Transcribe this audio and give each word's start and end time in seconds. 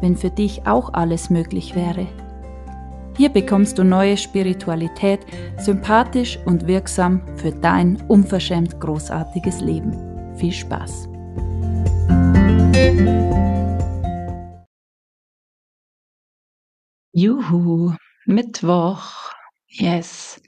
wenn 0.00 0.16
für 0.16 0.30
dich 0.30 0.66
auch 0.66 0.92
alles 0.94 1.30
möglich 1.30 1.74
wäre. 1.74 2.06
Hier 3.16 3.30
bekommst 3.30 3.78
du 3.78 3.84
neue 3.84 4.16
Spiritualität, 4.16 5.20
sympathisch 5.58 6.38
und 6.44 6.66
wirksam 6.66 7.22
für 7.36 7.50
dein 7.50 8.02
unverschämt 8.08 8.78
großartiges 8.78 9.60
Leben. 9.60 9.96
Viel 10.36 10.52
Spaß! 10.52 11.08
Juhu, 17.18 17.94
Mittwoch. 18.26 19.32
Yes. 19.68 20.38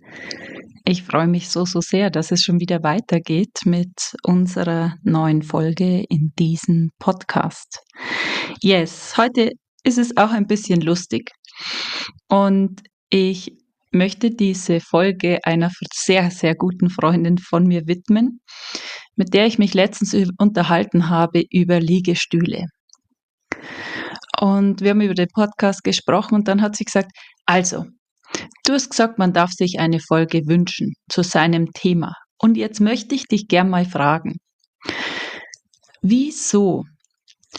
Ich 0.91 1.02
freue 1.02 1.27
mich 1.27 1.51
so, 1.51 1.66
so 1.66 1.83
sehr, 1.83 2.09
dass 2.09 2.30
es 2.30 2.42
schon 2.42 2.60
wieder 2.60 2.83
weitergeht 2.83 3.66
mit 3.66 4.15
unserer 4.23 4.95
neuen 5.02 5.42
Folge 5.42 6.02
in 6.09 6.33
diesem 6.38 6.92
Podcast. 6.98 7.80
Yes, 8.62 9.19
heute 9.19 9.51
ist 9.84 9.98
es 9.98 10.16
auch 10.16 10.30
ein 10.30 10.47
bisschen 10.47 10.81
lustig. 10.81 11.31
Und 12.31 12.81
ich 13.11 13.53
möchte 13.92 14.31
diese 14.31 14.81
Folge 14.81 15.41
einer 15.44 15.70
sehr, 15.92 16.31
sehr 16.31 16.55
guten 16.55 16.89
Freundin 16.89 17.36
von 17.36 17.64
mir 17.64 17.86
widmen, 17.86 18.41
mit 19.14 19.34
der 19.34 19.44
ich 19.44 19.59
mich 19.59 19.75
letztens 19.75 20.16
unterhalten 20.39 21.11
habe 21.11 21.44
über 21.50 21.81
Liegestühle. 21.81 22.64
Und 24.41 24.81
wir 24.81 24.92
haben 24.92 25.03
über 25.03 25.12
den 25.12 25.28
Podcast 25.34 25.84
gesprochen 25.84 26.34
und 26.34 26.48
dann 26.48 26.62
hat 26.62 26.77
sie 26.77 26.84
gesagt, 26.84 27.11
also, 27.44 27.84
du 28.65 28.73
hast 28.73 28.91
gesagt, 28.91 29.19
man 29.19 29.33
darf 29.33 29.51
sich 29.53 29.79
eine 29.79 30.01
Folge 30.01 30.47
wünschen 30.47 30.95
zu 31.09 31.23
seinem 31.23 31.73
Thema. 31.73 32.15
Und 32.39 32.57
jetzt 32.57 32.81
möchte 32.81 33.15
ich 33.15 33.27
dich 33.27 33.48
gern 33.48 33.69
mal 33.69 33.84
fragen, 33.84 34.37
wieso 36.03 36.84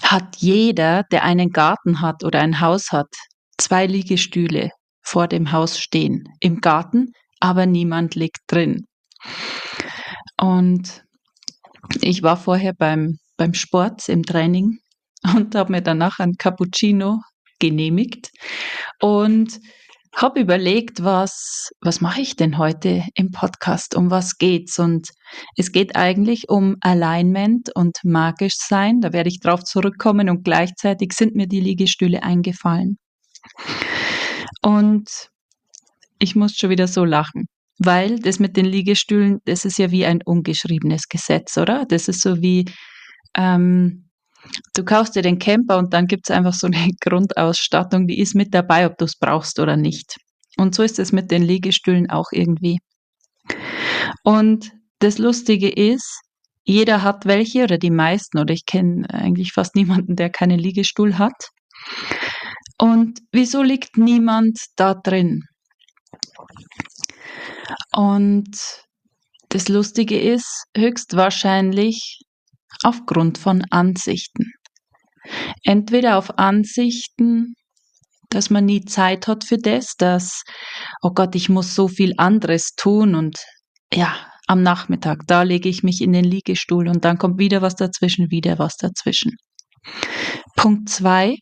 hat 0.01 0.37
jeder, 0.37 1.03
der 1.11 1.23
einen 1.23 1.49
Garten 1.49 2.01
hat 2.01 2.23
oder 2.23 2.39
ein 2.39 2.61
Haus 2.61 2.91
hat, 2.91 3.09
zwei 3.57 3.85
Liegestühle 3.85 4.69
vor 5.01 5.27
dem 5.27 5.51
Haus 5.51 5.79
stehen, 5.79 6.23
im 6.39 6.61
Garten, 6.61 7.11
aber 7.39 7.65
niemand 7.65 8.15
liegt 8.15 8.39
drin. 8.47 8.85
Und 10.39 11.03
ich 12.01 12.23
war 12.23 12.37
vorher 12.37 12.73
beim, 12.73 13.17
beim 13.37 13.53
Sport 13.53 14.07
im 14.09 14.23
Training 14.23 14.79
und 15.35 15.55
habe 15.55 15.71
mir 15.71 15.81
danach 15.81 16.19
ein 16.19 16.33
Cappuccino 16.37 17.19
genehmigt 17.59 18.29
und 19.01 19.59
habe 20.15 20.39
überlegt, 20.39 21.03
was, 21.03 21.71
was 21.81 22.01
mache 22.01 22.21
ich 22.21 22.35
denn 22.35 22.57
heute 22.57 23.03
im 23.15 23.31
Podcast? 23.31 23.95
Um 23.95 24.11
was 24.11 24.37
geht's? 24.37 24.79
Und 24.79 25.09
es 25.55 25.71
geht 25.71 25.95
eigentlich 25.95 26.49
um 26.49 26.75
Alignment 26.81 27.69
und 27.75 27.97
magisch 28.03 28.55
sein. 28.57 29.01
Da 29.01 29.13
werde 29.13 29.29
ich 29.29 29.39
drauf 29.39 29.63
zurückkommen 29.63 30.29
und 30.29 30.43
gleichzeitig 30.43 31.13
sind 31.13 31.35
mir 31.35 31.47
die 31.47 31.61
Liegestühle 31.61 32.23
eingefallen. 32.23 32.97
Und 34.61 35.29
ich 36.19 36.35
muss 36.35 36.55
schon 36.55 36.69
wieder 36.69 36.87
so 36.87 37.05
lachen, 37.05 37.47
weil 37.77 38.19
das 38.19 38.39
mit 38.39 38.57
den 38.57 38.65
Liegestühlen, 38.65 39.39
das 39.45 39.63
ist 39.63 39.77
ja 39.77 39.91
wie 39.91 40.05
ein 40.05 40.21
ungeschriebenes 40.23 41.07
Gesetz, 41.07 41.57
oder? 41.57 41.85
Das 41.85 42.07
ist 42.07 42.21
so 42.21 42.41
wie, 42.41 42.65
ähm, 43.37 44.08
Du 44.73 44.83
kaufst 44.83 45.15
dir 45.15 45.21
den 45.21 45.39
Camper 45.39 45.77
und 45.77 45.93
dann 45.93 46.07
gibt 46.07 46.29
es 46.29 46.35
einfach 46.35 46.53
so 46.53 46.67
eine 46.67 46.89
Grundausstattung, 47.01 48.07
die 48.07 48.19
ist 48.19 48.35
mit 48.35 48.53
dabei, 48.53 48.85
ob 48.85 48.97
du 48.97 49.05
es 49.05 49.17
brauchst 49.17 49.59
oder 49.59 49.77
nicht. 49.77 50.17
Und 50.57 50.75
so 50.75 50.83
ist 50.83 50.99
es 50.99 51.11
mit 51.11 51.31
den 51.31 51.43
Liegestühlen 51.43 52.09
auch 52.09 52.31
irgendwie. 52.31 52.79
Und 54.23 54.71
das 54.99 55.17
Lustige 55.17 55.69
ist, 55.69 56.21
jeder 56.63 57.03
hat 57.03 57.25
welche 57.25 57.63
oder 57.63 57.77
die 57.77 57.91
meisten, 57.91 58.37
oder 58.37 58.53
ich 58.53 58.65
kenne 58.65 59.09
eigentlich 59.09 59.53
fast 59.53 59.75
niemanden, 59.75 60.15
der 60.15 60.29
keinen 60.29 60.59
Liegestuhl 60.59 61.17
hat. 61.17 61.49
Und 62.77 63.19
wieso 63.31 63.63
liegt 63.63 63.97
niemand 63.97 64.59
da 64.75 64.93
drin? 64.93 65.43
Und 67.91 68.55
das 69.49 69.67
Lustige 69.67 70.19
ist, 70.19 70.65
höchstwahrscheinlich 70.77 72.19
aufgrund 72.83 73.37
von 73.37 73.63
Ansichten. 73.69 74.53
Entweder 75.63 76.17
auf 76.17 76.37
Ansichten, 76.37 77.55
dass 78.29 78.49
man 78.49 78.65
nie 78.65 78.85
Zeit 78.85 79.27
hat 79.27 79.43
für 79.43 79.57
das, 79.57 79.95
dass, 79.97 80.43
oh 81.01 81.11
Gott, 81.11 81.35
ich 81.35 81.49
muss 81.49 81.75
so 81.75 81.87
viel 81.87 82.13
anderes 82.17 82.75
tun 82.75 83.15
und 83.15 83.37
ja, 83.93 84.15
am 84.47 84.63
Nachmittag, 84.63 85.27
da 85.27 85.43
lege 85.43 85.69
ich 85.69 85.83
mich 85.83 86.01
in 86.01 86.13
den 86.13 86.25
Liegestuhl 86.25 86.87
und 86.87 87.05
dann 87.05 87.17
kommt 87.17 87.39
wieder 87.39 87.61
was 87.61 87.75
dazwischen, 87.75 88.31
wieder 88.31 88.57
was 88.57 88.77
dazwischen. 88.77 89.35
Punkt 90.55 90.89
zwei, 90.89 91.35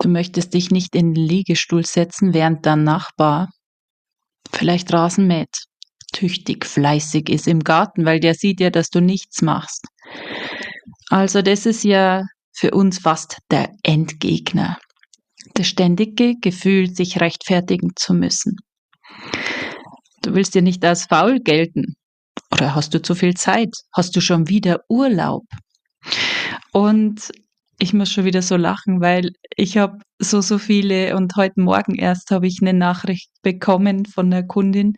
du 0.00 0.08
möchtest 0.08 0.54
dich 0.54 0.70
nicht 0.70 0.94
in 0.94 1.14
den 1.14 1.26
Liegestuhl 1.26 1.84
setzen, 1.84 2.34
während 2.34 2.66
dein 2.66 2.84
Nachbar 2.84 3.48
vielleicht 4.52 4.92
Rasen 4.92 5.26
mäht 5.26 5.67
tüchtig 6.18 6.66
fleißig 6.66 7.28
ist 7.28 7.46
im 7.46 7.60
Garten, 7.60 8.04
weil 8.04 8.18
der 8.18 8.34
sieht 8.34 8.58
ja, 8.60 8.70
dass 8.70 8.90
du 8.90 9.00
nichts 9.00 9.40
machst. 9.40 9.86
Also 11.10 11.42
das 11.42 11.64
ist 11.64 11.84
ja 11.84 12.24
für 12.52 12.72
uns 12.72 12.98
fast 12.98 13.38
der 13.52 13.70
Endgegner. 13.84 14.78
Das 15.54 15.68
ständige 15.68 16.34
Gefühl, 16.40 16.92
sich 16.92 17.20
rechtfertigen 17.20 17.92
zu 17.94 18.14
müssen. 18.14 18.56
Du 20.22 20.34
willst 20.34 20.56
ja 20.56 20.60
nicht 20.60 20.84
als 20.84 21.06
faul 21.06 21.38
gelten. 21.38 21.94
Oder 22.52 22.74
hast 22.74 22.94
du 22.94 23.00
zu 23.00 23.14
viel 23.14 23.34
Zeit? 23.34 23.72
Hast 23.94 24.16
du 24.16 24.20
schon 24.20 24.48
wieder 24.48 24.80
Urlaub? 24.88 25.44
Und 26.72 27.30
ich 27.78 27.92
muss 27.92 28.10
schon 28.10 28.24
wieder 28.24 28.42
so 28.42 28.56
lachen, 28.56 29.00
weil 29.00 29.30
ich 29.56 29.78
habe 29.78 29.98
so, 30.18 30.40
so 30.40 30.58
viele 30.58 31.16
und 31.16 31.36
heute 31.36 31.60
Morgen 31.60 31.94
erst 31.94 32.32
habe 32.32 32.48
ich 32.48 32.58
eine 32.60 32.74
Nachricht 32.74 33.30
bekommen 33.42 34.04
von 34.04 34.32
einer 34.32 34.42
Kundin, 34.42 34.94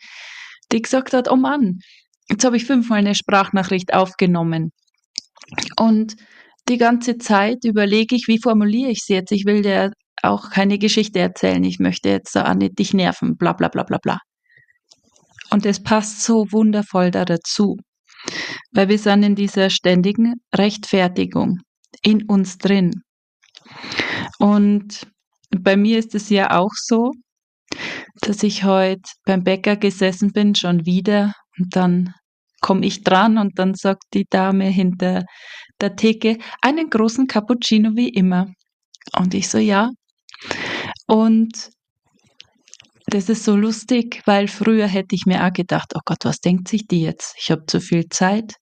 die 0.72 0.82
gesagt 0.82 1.12
hat, 1.12 1.30
oh 1.30 1.36
Mann, 1.36 1.80
jetzt 2.28 2.44
habe 2.44 2.56
ich 2.56 2.64
fünfmal 2.64 2.98
eine 2.98 3.14
Sprachnachricht 3.14 3.94
aufgenommen. 3.94 4.72
Und 5.78 6.16
die 6.68 6.78
ganze 6.78 7.18
Zeit 7.18 7.64
überlege 7.64 8.14
ich, 8.14 8.28
wie 8.28 8.38
formuliere 8.38 8.90
ich 8.90 9.00
sie 9.04 9.14
jetzt. 9.14 9.32
Ich 9.32 9.44
will 9.44 9.62
dir 9.62 9.92
auch 10.22 10.50
keine 10.50 10.78
Geschichte 10.78 11.18
erzählen. 11.18 11.64
Ich 11.64 11.78
möchte 11.78 12.08
jetzt 12.08 12.36
da 12.36 12.54
nicht 12.54 12.78
dich 12.78 12.94
nerven, 12.94 13.36
bla 13.36 13.52
bla 13.52 13.68
bla 13.68 13.82
bla 13.82 13.98
bla. 13.98 14.18
Und 15.50 15.66
es 15.66 15.82
passt 15.82 16.22
so 16.22 16.46
wundervoll 16.52 17.10
da 17.10 17.24
dazu, 17.24 17.76
weil 18.72 18.88
wir 18.88 18.98
sind 18.98 19.24
in 19.24 19.34
dieser 19.34 19.68
ständigen 19.70 20.34
Rechtfertigung 20.54 21.58
in 22.02 22.28
uns 22.28 22.58
drin. 22.58 23.02
Und 24.38 25.06
bei 25.50 25.76
mir 25.76 25.98
ist 25.98 26.14
es 26.14 26.30
ja 26.30 26.56
auch 26.56 26.72
so, 26.74 27.12
dass 28.20 28.42
ich 28.42 28.64
heute 28.64 29.02
beim 29.24 29.44
Bäcker 29.44 29.76
gesessen 29.76 30.32
bin, 30.32 30.54
schon 30.54 30.86
wieder. 30.86 31.32
Und 31.58 31.76
dann 31.76 32.14
komme 32.60 32.86
ich 32.86 33.02
dran 33.04 33.38
und 33.38 33.58
dann 33.58 33.74
sagt 33.74 34.04
die 34.14 34.26
Dame 34.28 34.66
hinter 34.66 35.24
der 35.80 35.96
Theke, 35.96 36.38
einen 36.60 36.90
großen 36.90 37.26
Cappuccino 37.26 37.90
wie 37.94 38.08
immer. 38.08 38.46
Und 39.16 39.34
ich 39.34 39.48
so, 39.48 39.58
ja. 39.58 39.90
Und 41.06 41.70
das 43.06 43.28
ist 43.28 43.44
so 43.44 43.56
lustig, 43.56 44.22
weil 44.24 44.46
früher 44.46 44.86
hätte 44.86 45.14
ich 45.14 45.26
mir 45.26 45.44
auch 45.44 45.52
gedacht, 45.52 45.92
oh 45.94 46.00
Gott, 46.04 46.24
was 46.24 46.38
denkt 46.38 46.68
sich 46.68 46.86
die 46.86 47.02
jetzt? 47.02 47.34
Ich 47.38 47.50
habe 47.50 47.64
zu 47.66 47.80
viel 47.80 48.08
Zeit. 48.08 48.54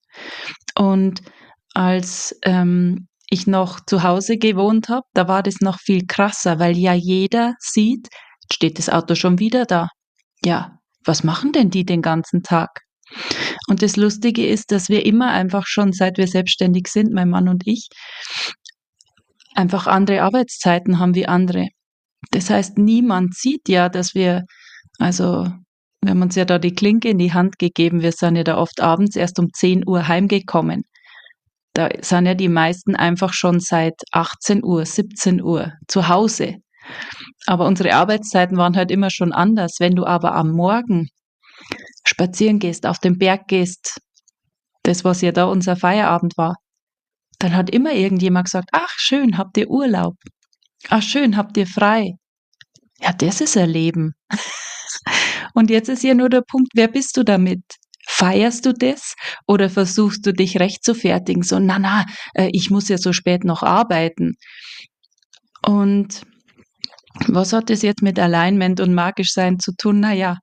Und 0.75 1.21
als 1.73 2.35
ähm, 2.43 3.07
ich 3.29 3.45
noch 3.45 3.79
zu 3.85 4.01
Hause 4.01 4.37
gewohnt 4.37 4.89
habe, 4.89 5.05
da 5.13 5.27
war 5.27 5.43
das 5.43 5.57
noch 5.61 5.77
viel 5.79 6.05
krasser, 6.07 6.57
weil 6.57 6.77
ja 6.77 6.93
jeder 6.93 7.53
sieht, 7.59 8.07
steht 8.51 8.79
das 8.79 8.89
Auto 8.89 9.15
schon 9.15 9.39
wieder 9.39 9.65
da. 9.65 9.89
Ja, 10.43 10.79
was 11.05 11.23
machen 11.23 11.51
denn 11.51 11.69
die 11.69 11.85
den 11.85 12.01
ganzen 12.01 12.43
Tag? 12.43 12.81
Und 13.67 13.81
das 13.81 13.97
Lustige 13.97 14.45
ist, 14.45 14.71
dass 14.71 14.89
wir 14.89 15.05
immer 15.05 15.31
einfach 15.31 15.65
schon, 15.65 15.93
seit 15.93 16.17
wir 16.17 16.27
selbstständig 16.27 16.87
sind, 16.87 17.13
mein 17.13 17.29
Mann 17.29 17.49
und 17.49 17.63
ich, 17.65 17.87
einfach 19.55 19.87
andere 19.87 20.21
Arbeitszeiten 20.21 20.99
haben 20.99 21.15
wie 21.15 21.27
andere. 21.27 21.67
Das 22.31 22.49
heißt, 22.49 22.77
niemand 22.77 23.35
sieht 23.35 23.67
ja, 23.67 23.89
dass 23.89 24.13
wir, 24.13 24.43
also 24.99 25.47
wir 26.01 26.11
haben 26.11 26.21
uns 26.21 26.35
ja 26.35 26.45
da 26.45 26.59
die 26.59 26.73
Klinke 26.73 27.09
in 27.09 27.17
die 27.17 27.33
Hand 27.33 27.59
gegeben, 27.59 28.01
wir 28.01 28.11
sind 28.11 28.35
ja 28.35 28.43
da 28.43 28.57
oft 28.57 28.79
abends 28.81 29.15
erst 29.15 29.39
um 29.39 29.47
10 29.51 29.87
Uhr 29.87 30.07
heimgekommen. 30.07 30.83
Da 31.73 31.89
sind 32.01 32.25
ja 32.25 32.35
die 32.35 32.49
meisten 32.49 32.95
einfach 32.95 33.33
schon 33.33 33.59
seit 33.59 33.95
18 34.11 34.63
Uhr, 34.63 34.85
17 34.85 35.41
Uhr 35.41 35.73
zu 35.87 36.07
Hause. 36.07 36.57
Aber 37.45 37.65
unsere 37.65 37.93
Arbeitszeiten 37.93 38.57
waren 38.57 38.75
halt 38.75 38.91
immer 38.91 39.09
schon 39.09 39.31
anders. 39.31 39.77
Wenn 39.79 39.95
du 39.95 40.05
aber 40.05 40.35
am 40.35 40.51
Morgen 40.51 41.09
spazieren 42.05 42.59
gehst, 42.59 42.85
auf 42.85 42.99
den 42.99 43.17
Berg 43.17 43.47
gehst, 43.47 43.99
das, 44.83 45.03
was 45.03 45.21
ja 45.21 45.31
da 45.31 45.45
unser 45.45 45.75
Feierabend 45.75 46.37
war, 46.37 46.55
dann 47.39 47.55
hat 47.55 47.69
immer 47.69 47.93
irgendjemand 47.93 48.45
gesagt, 48.45 48.69
ach 48.71 48.93
schön, 48.97 49.37
habt 49.37 49.57
ihr 49.57 49.69
Urlaub? 49.69 50.15
Ach 50.89 51.01
schön, 51.01 51.37
habt 51.37 51.57
ihr 51.57 51.67
frei? 51.67 52.13
Ja, 53.01 53.13
das 53.13 53.41
ist 53.41 53.57
ein 53.57 53.69
Leben. 53.69 54.13
Und 55.53 55.69
jetzt 55.69 55.89
ist 55.89 56.03
ja 56.03 56.13
nur 56.13 56.29
der 56.29 56.41
Punkt, 56.41 56.71
wer 56.73 56.87
bist 56.87 57.15
du 57.17 57.23
damit? 57.23 57.63
Feierst 58.07 58.65
du 58.65 58.73
das 58.73 59.13
oder 59.47 59.69
versuchst 59.69 60.25
du 60.25 60.33
dich 60.33 60.59
recht 60.59 60.83
zu 60.83 60.95
fertigen? 60.95 61.43
So, 61.43 61.59
na, 61.59 61.79
na, 61.79 62.05
äh, 62.33 62.49
ich 62.51 62.69
muss 62.69 62.89
ja 62.89 62.97
so 62.97 63.13
spät 63.13 63.43
noch 63.43 63.61
arbeiten. 63.61 64.35
Und 65.61 66.23
was 67.27 67.53
hat 67.53 67.69
das 67.69 67.81
jetzt 67.81 68.01
mit 68.01 68.19
Alignment 68.19 68.79
und 68.79 68.93
magisch 68.93 69.33
sein 69.33 69.59
zu 69.59 69.73
tun? 69.75 69.99
Naja, 69.99 70.37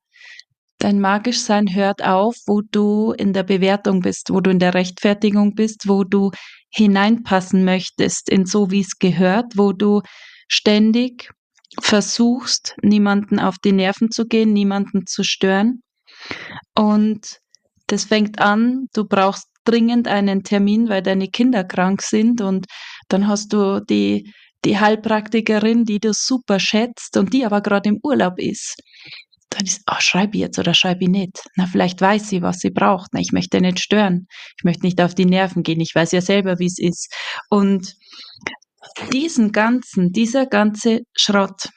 dein 0.79 1.01
magisch 1.01 1.41
sein 1.41 1.75
hört 1.75 2.03
auf, 2.03 2.37
wo 2.47 2.61
du 2.61 3.13
in 3.13 3.33
der 3.33 3.43
Bewertung 3.43 4.01
bist, 4.01 4.31
wo 4.31 4.41
du 4.41 4.51
in 4.51 4.59
der 4.59 4.75
Rechtfertigung 4.75 5.55
bist, 5.55 5.89
wo 5.89 6.05
du 6.05 6.31
hineinpassen 6.71 7.65
möchtest 7.65 8.29
in 8.29 8.47
so, 8.47 8.71
wie 8.71 8.81
es 8.81 8.99
gehört, 8.99 9.57
wo 9.57 9.73
du 9.73 10.03
ständig 10.49 11.31
versuchst, 11.81 12.77
niemanden 12.83 13.39
auf 13.39 13.57
die 13.59 13.73
Nerven 13.73 14.11
zu 14.11 14.27
gehen, 14.27 14.53
niemanden 14.53 15.07
zu 15.07 15.25
stören. 15.25 15.83
Und 16.75 17.39
das 17.87 18.05
fängt 18.05 18.41
an, 18.41 18.87
du 18.95 19.05
brauchst 19.05 19.47
dringend 19.65 20.09
einen 20.09 20.43
Termin, 20.45 20.89
weil 20.89 21.03
deine 21.03 21.29
Kinder 21.29 21.65
krank 21.65 22.03
sind 22.03 22.41
und 22.41 22.67
dann 23.09 23.27
hast 23.27 23.53
du 23.53 23.81
die, 23.81 24.33
die 24.67 24.79
Heilpraktikerin, 24.79 25.85
die 25.85 26.01
du 26.01 26.13
super 26.13 26.59
schätzt 26.59 27.17
und 27.17 27.33
die 27.33 27.47
aber 27.47 27.61
gerade 27.61 27.89
im 27.89 28.01
Urlaub 28.03 28.39
ist. 28.39 28.75
Dann 29.49 29.65
ist, 29.65 29.83
oh, 29.89 30.01
schreib 30.01 30.35
ich 30.35 30.41
jetzt 30.41 30.59
oder 30.59 30.75
schreib 30.75 31.01
ich 31.01 31.09
nicht. 31.09 31.45
Na, 31.55 31.67
vielleicht 31.67 32.01
weiß 32.01 32.29
sie, 32.29 32.43
was 32.43 32.59
sie 32.59 32.71
braucht. 32.71 33.11
Na, 33.13 33.21
ich 33.21 33.33
möchte 33.33 33.61
nicht 33.61 33.79
stören. 33.81 34.27
Ich 34.59 34.65
möchte 34.65 34.85
nicht 34.85 35.01
auf 35.01 35.15
die 35.15 35.25
Nerven 35.25 35.63
gehen. 35.63 35.81
Ich 35.81 35.95
weiß 35.95 36.11
ja 36.13 36.21
selber, 36.21 36.59
wie 36.59 36.67
es 36.67 36.79
ist. 36.79 37.15
Und 37.49 37.95
diesen 39.13 39.53
ganzen, 39.53 40.11
dieser 40.11 40.47
ganze 40.47 41.03
Schrott, 41.15 41.69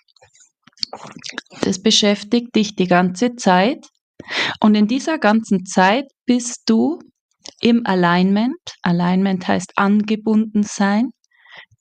das 1.62 1.82
beschäftigt 1.82 2.56
dich 2.56 2.76
die 2.76 2.88
ganze 2.88 3.36
Zeit. 3.36 3.86
Und 4.60 4.74
in 4.74 4.88
dieser 4.88 5.20
ganzen 5.20 5.66
Zeit 5.66 6.06
bist 6.26 6.64
du 6.66 7.00
im 7.62 7.86
Alignment, 7.86 8.58
Alignment 8.82 9.48
heißt 9.48 9.74
angebunden 9.78 10.64
sein, 10.64 11.12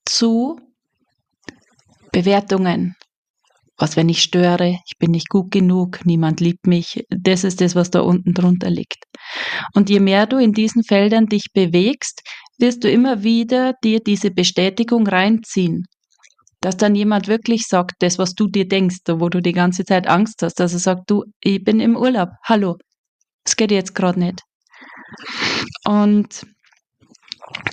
zu 0.04 0.56
Bewertungen. 2.12 2.94
Was, 3.76 3.96
wenn 3.96 4.08
ich 4.08 4.22
störe? 4.22 4.81
Ich 4.87 4.99
bin 4.99 5.12
nicht 5.12 5.28
gut 5.28 5.52
genug, 5.52 6.05
niemand 6.05 6.40
liebt 6.40 6.66
mich. 6.66 7.05
Das 7.10 7.44
ist 7.44 7.60
das, 7.60 7.76
was 7.76 7.90
da 7.90 8.00
unten 8.00 8.34
drunter 8.34 8.70
liegt. 8.70 9.05
Und 9.72 9.88
je 9.88 10.00
mehr 10.00 10.26
du 10.26 10.37
in 10.38 10.52
diesen 10.52 10.82
Feldern 10.82 11.26
dich 11.26 11.52
bewegst, 11.52 12.22
wirst 12.58 12.82
du 12.82 12.90
immer 12.90 13.22
wieder 13.22 13.75
dir 13.84 14.00
diese 14.00 14.32
Bestätigung 14.32 15.06
reinziehen. 15.06 15.84
Dass 16.60 16.76
dann 16.76 16.96
jemand 16.96 17.28
wirklich 17.28 17.66
sagt, 17.69 17.94
das, 18.00 18.19
was 18.19 18.34
du 18.34 18.49
dir 18.49 18.66
denkst, 18.66 18.99
wo 19.06 19.28
du 19.28 19.40
die 19.40 19.52
ganze 19.52 19.84
Zeit 19.84 20.08
Angst 20.08 20.43
hast, 20.43 20.58
dass 20.58 20.72
er 20.72 20.81
sagt, 20.81 21.08
du, 21.08 21.22
ich 21.40 21.62
bin 21.62 21.78
im 21.78 21.96
Urlaub, 21.96 22.31
hallo, 22.43 22.78
es 23.44 23.54
geht 23.54 23.70
jetzt 23.70 23.94
gerade 23.94 24.19
nicht. 24.19 24.43
Und 25.84 26.44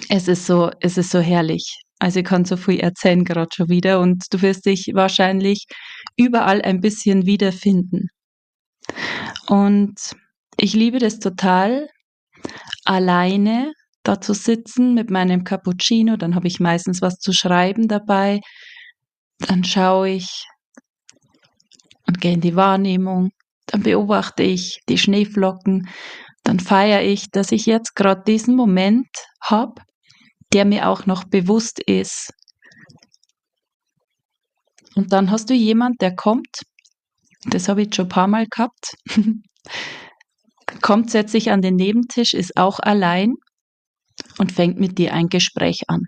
es 0.10 0.28
ist 0.28 0.46
so, 0.46 0.70
es 0.80 0.98
ist 0.98 1.10
so 1.10 1.20
herrlich. 1.20 1.85
Also 2.06 2.20
ich 2.20 2.26
kann 2.26 2.46
so 2.46 2.56
viel 2.56 2.82
erzählen 2.82 3.26
gerade 3.26 3.50
schon 3.52 3.68
wieder 3.68 4.00
und 4.00 4.32
du 4.32 4.44
wirst 4.44 4.68
dich 4.68 4.92
wahrscheinlich 4.94 5.66
überall 6.16 6.62
ein 6.62 6.80
bisschen 6.80 7.26
wiederfinden. 7.26 8.10
Und 9.48 9.96
ich 10.56 10.76
liebe 10.76 11.00
das 11.00 11.18
total, 11.18 11.90
alleine 12.86 13.74
da 14.04 14.22
zu 14.22 14.36
sitzen 14.36 14.94
mit 14.94 15.10
meinem 15.10 15.44
Cappuccino, 15.44 16.16
dann 16.16 16.36
habe 16.36 16.46
ich 16.46 16.60
meistens 16.60 17.02
was 17.02 17.16
zu 17.18 17.34
schreiben 17.34 17.88
dabei, 17.88 18.40
dann 19.40 19.64
schaue 19.64 20.10
ich 20.10 20.46
und 22.06 22.22
gehe 22.22 22.34
in 22.34 22.42
die 22.42 22.56
Wahrnehmung, 22.56 23.32
dann 23.66 23.82
beobachte 23.82 24.44
ich 24.44 24.80
die 24.88 25.00
Schneeflocken, 25.00 25.90
dann 26.44 26.60
feiere 26.60 27.02
ich, 27.02 27.32
dass 27.32 27.52
ich 27.52 27.66
jetzt 27.66 27.96
gerade 27.96 28.22
diesen 28.28 28.56
Moment 28.56 29.10
habe, 29.42 29.82
der 30.56 30.64
mir 30.64 30.88
auch 30.88 31.06
noch 31.06 31.26
bewusst 31.26 31.82
ist. 31.86 32.32
Und 34.96 35.12
dann 35.12 35.30
hast 35.30 35.50
du 35.50 35.54
jemand, 35.54 36.02
der 36.02 36.16
kommt, 36.16 36.62
das 37.46 37.68
habe 37.68 37.82
ich 37.82 37.94
schon 37.94 38.06
ein 38.06 38.10
paar 38.10 38.28
Mal 38.28 38.48
gehabt, 38.48 38.96
kommt, 40.82 41.12
setzt 41.12 41.34
sich 41.34 41.52
an 41.52 41.62
den 41.62 41.76
Nebentisch, 41.76 42.34
ist 42.34 42.56
auch 42.56 42.80
allein 42.80 43.34
und 44.38 44.54
fängt 44.54 44.80
mit 44.80 44.98
dir 44.98 45.14
ein 45.14 45.28
Gespräch 45.28 45.82
an. 45.90 46.04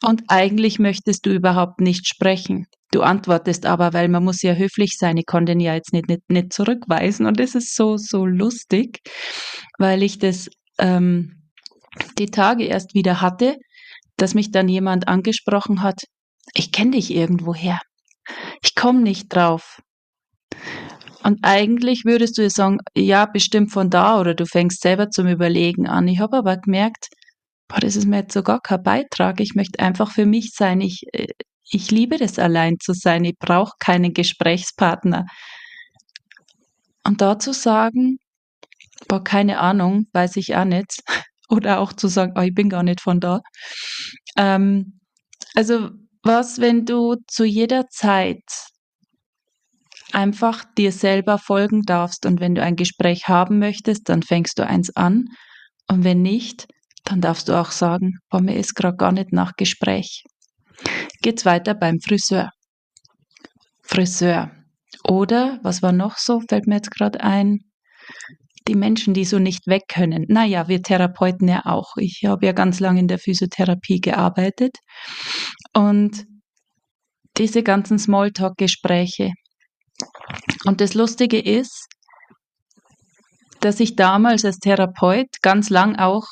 Und 0.00 0.22
eigentlich 0.28 0.78
möchtest 0.78 1.26
du 1.26 1.34
überhaupt 1.34 1.80
nicht 1.80 2.06
sprechen. 2.06 2.66
Du 2.92 3.02
antwortest 3.02 3.66
aber, 3.66 3.92
weil 3.92 4.08
man 4.08 4.22
muss 4.22 4.40
ja 4.42 4.54
höflich 4.54 4.96
sein. 4.96 5.16
Ich 5.16 5.26
konnte 5.26 5.50
ihn 5.50 5.60
ja 5.60 5.74
jetzt 5.74 5.92
nicht, 5.92 6.06
nicht, 6.06 6.30
nicht 6.30 6.52
zurückweisen. 6.52 7.26
Und 7.26 7.40
das 7.40 7.56
ist 7.56 7.74
so, 7.74 7.96
so 7.96 8.24
lustig, 8.24 9.00
weil 9.78 10.04
ich 10.04 10.20
das 10.20 10.48
ähm, 10.78 11.37
die 12.18 12.26
Tage 12.26 12.64
erst 12.64 12.94
wieder 12.94 13.20
hatte, 13.20 13.56
dass 14.16 14.34
mich 14.34 14.50
dann 14.50 14.68
jemand 14.68 15.08
angesprochen 15.08 15.82
hat, 15.82 16.02
ich 16.54 16.72
kenne 16.72 16.92
dich 16.92 17.14
irgendwoher. 17.14 17.80
Ich 18.62 18.74
komme 18.74 19.00
nicht 19.00 19.28
drauf. 19.28 19.80
Und 21.22 21.40
eigentlich 21.42 22.04
würdest 22.04 22.38
du 22.38 22.48
sagen, 22.48 22.78
ja, 22.96 23.26
bestimmt 23.26 23.72
von 23.72 23.90
da 23.90 24.20
oder 24.20 24.34
du 24.34 24.46
fängst 24.46 24.82
selber 24.82 25.10
zum 25.10 25.26
Überlegen 25.26 25.86
an. 25.86 26.08
Ich 26.08 26.20
habe 26.20 26.38
aber 26.38 26.56
gemerkt, 26.56 27.08
boah, 27.68 27.80
das 27.80 27.96
ist 27.96 28.06
mir 28.06 28.20
jetzt 28.20 28.34
so 28.34 28.42
gar 28.42 28.60
kein 28.60 28.82
Beitrag. 28.82 29.40
Ich 29.40 29.54
möchte 29.54 29.80
einfach 29.80 30.10
für 30.12 30.26
mich 30.26 30.52
sein. 30.54 30.80
Ich, 30.80 31.02
äh, 31.12 31.26
ich 31.70 31.90
liebe 31.90 32.16
das, 32.18 32.38
allein 32.38 32.76
zu 32.80 32.94
sein. 32.94 33.24
Ich 33.24 33.36
brauche 33.38 33.72
keinen 33.78 34.14
Gesprächspartner. 34.14 35.26
Und 37.04 37.20
da 37.20 37.38
zu 37.38 37.52
sagen, 37.52 38.18
boah, 39.08 39.22
keine 39.22 39.60
Ahnung, 39.60 40.06
weiß 40.12 40.36
ich 40.36 40.56
auch 40.56 40.64
nicht. 40.64 41.02
Oder 41.48 41.80
auch 41.80 41.92
zu 41.92 42.08
sagen, 42.08 42.34
oh, 42.36 42.42
ich 42.42 42.54
bin 42.54 42.68
gar 42.68 42.82
nicht 42.82 43.00
von 43.00 43.20
da. 43.20 43.40
Ähm, 44.36 45.00
also 45.54 45.90
was, 46.22 46.60
wenn 46.60 46.84
du 46.84 47.16
zu 47.26 47.44
jeder 47.44 47.88
Zeit 47.88 48.42
einfach 50.12 50.64
dir 50.76 50.92
selber 50.92 51.38
folgen 51.38 51.82
darfst. 51.82 52.26
Und 52.26 52.40
wenn 52.40 52.54
du 52.54 52.62
ein 52.62 52.76
Gespräch 52.76 53.28
haben 53.28 53.58
möchtest, 53.58 54.08
dann 54.08 54.22
fängst 54.22 54.58
du 54.58 54.66
eins 54.66 54.94
an. 54.96 55.26
Und 55.88 56.04
wenn 56.04 56.22
nicht, 56.22 56.66
dann 57.04 57.20
darfst 57.20 57.48
du 57.48 57.54
auch 57.54 57.70
sagen, 57.70 58.18
boah, 58.30 58.40
mir 58.40 58.56
ist 58.56 58.74
gerade 58.74 58.96
gar 58.96 59.12
nicht 59.12 59.32
nach 59.32 59.54
Gespräch. 59.56 60.24
Geht's 61.22 61.44
weiter 61.44 61.74
beim 61.74 62.00
Friseur. 62.00 62.50
Friseur. 63.82 64.50
Oder, 65.04 65.58
was 65.62 65.82
war 65.82 65.92
noch 65.92 66.18
so, 66.18 66.40
fällt 66.48 66.66
mir 66.66 66.76
jetzt 66.76 66.90
gerade 66.90 67.20
ein, 67.20 67.60
die 68.68 68.76
Menschen, 68.76 69.14
die 69.14 69.24
so 69.24 69.38
nicht 69.38 69.66
weg 69.66 69.84
können. 69.88 70.26
Naja, 70.28 70.68
wir 70.68 70.82
Therapeuten 70.82 71.48
ja 71.48 71.64
auch. 71.64 71.96
Ich 71.96 72.22
habe 72.26 72.46
ja 72.46 72.52
ganz 72.52 72.80
lange 72.80 73.00
in 73.00 73.08
der 73.08 73.18
Physiotherapie 73.18 74.00
gearbeitet. 74.00 74.76
Und 75.74 76.26
diese 77.36 77.62
ganzen 77.62 77.98
Smalltalk-Gespräche, 77.98 79.32
und 80.64 80.80
das 80.80 80.94
Lustige 80.94 81.40
ist, 81.40 81.86
dass 83.60 83.80
ich 83.80 83.96
damals 83.96 84.44
als 84.44 84.58
Therapeut 84.58 85.26
ganz 85.42 85.70
lang 85.70 85.96
auch 85.96 86.26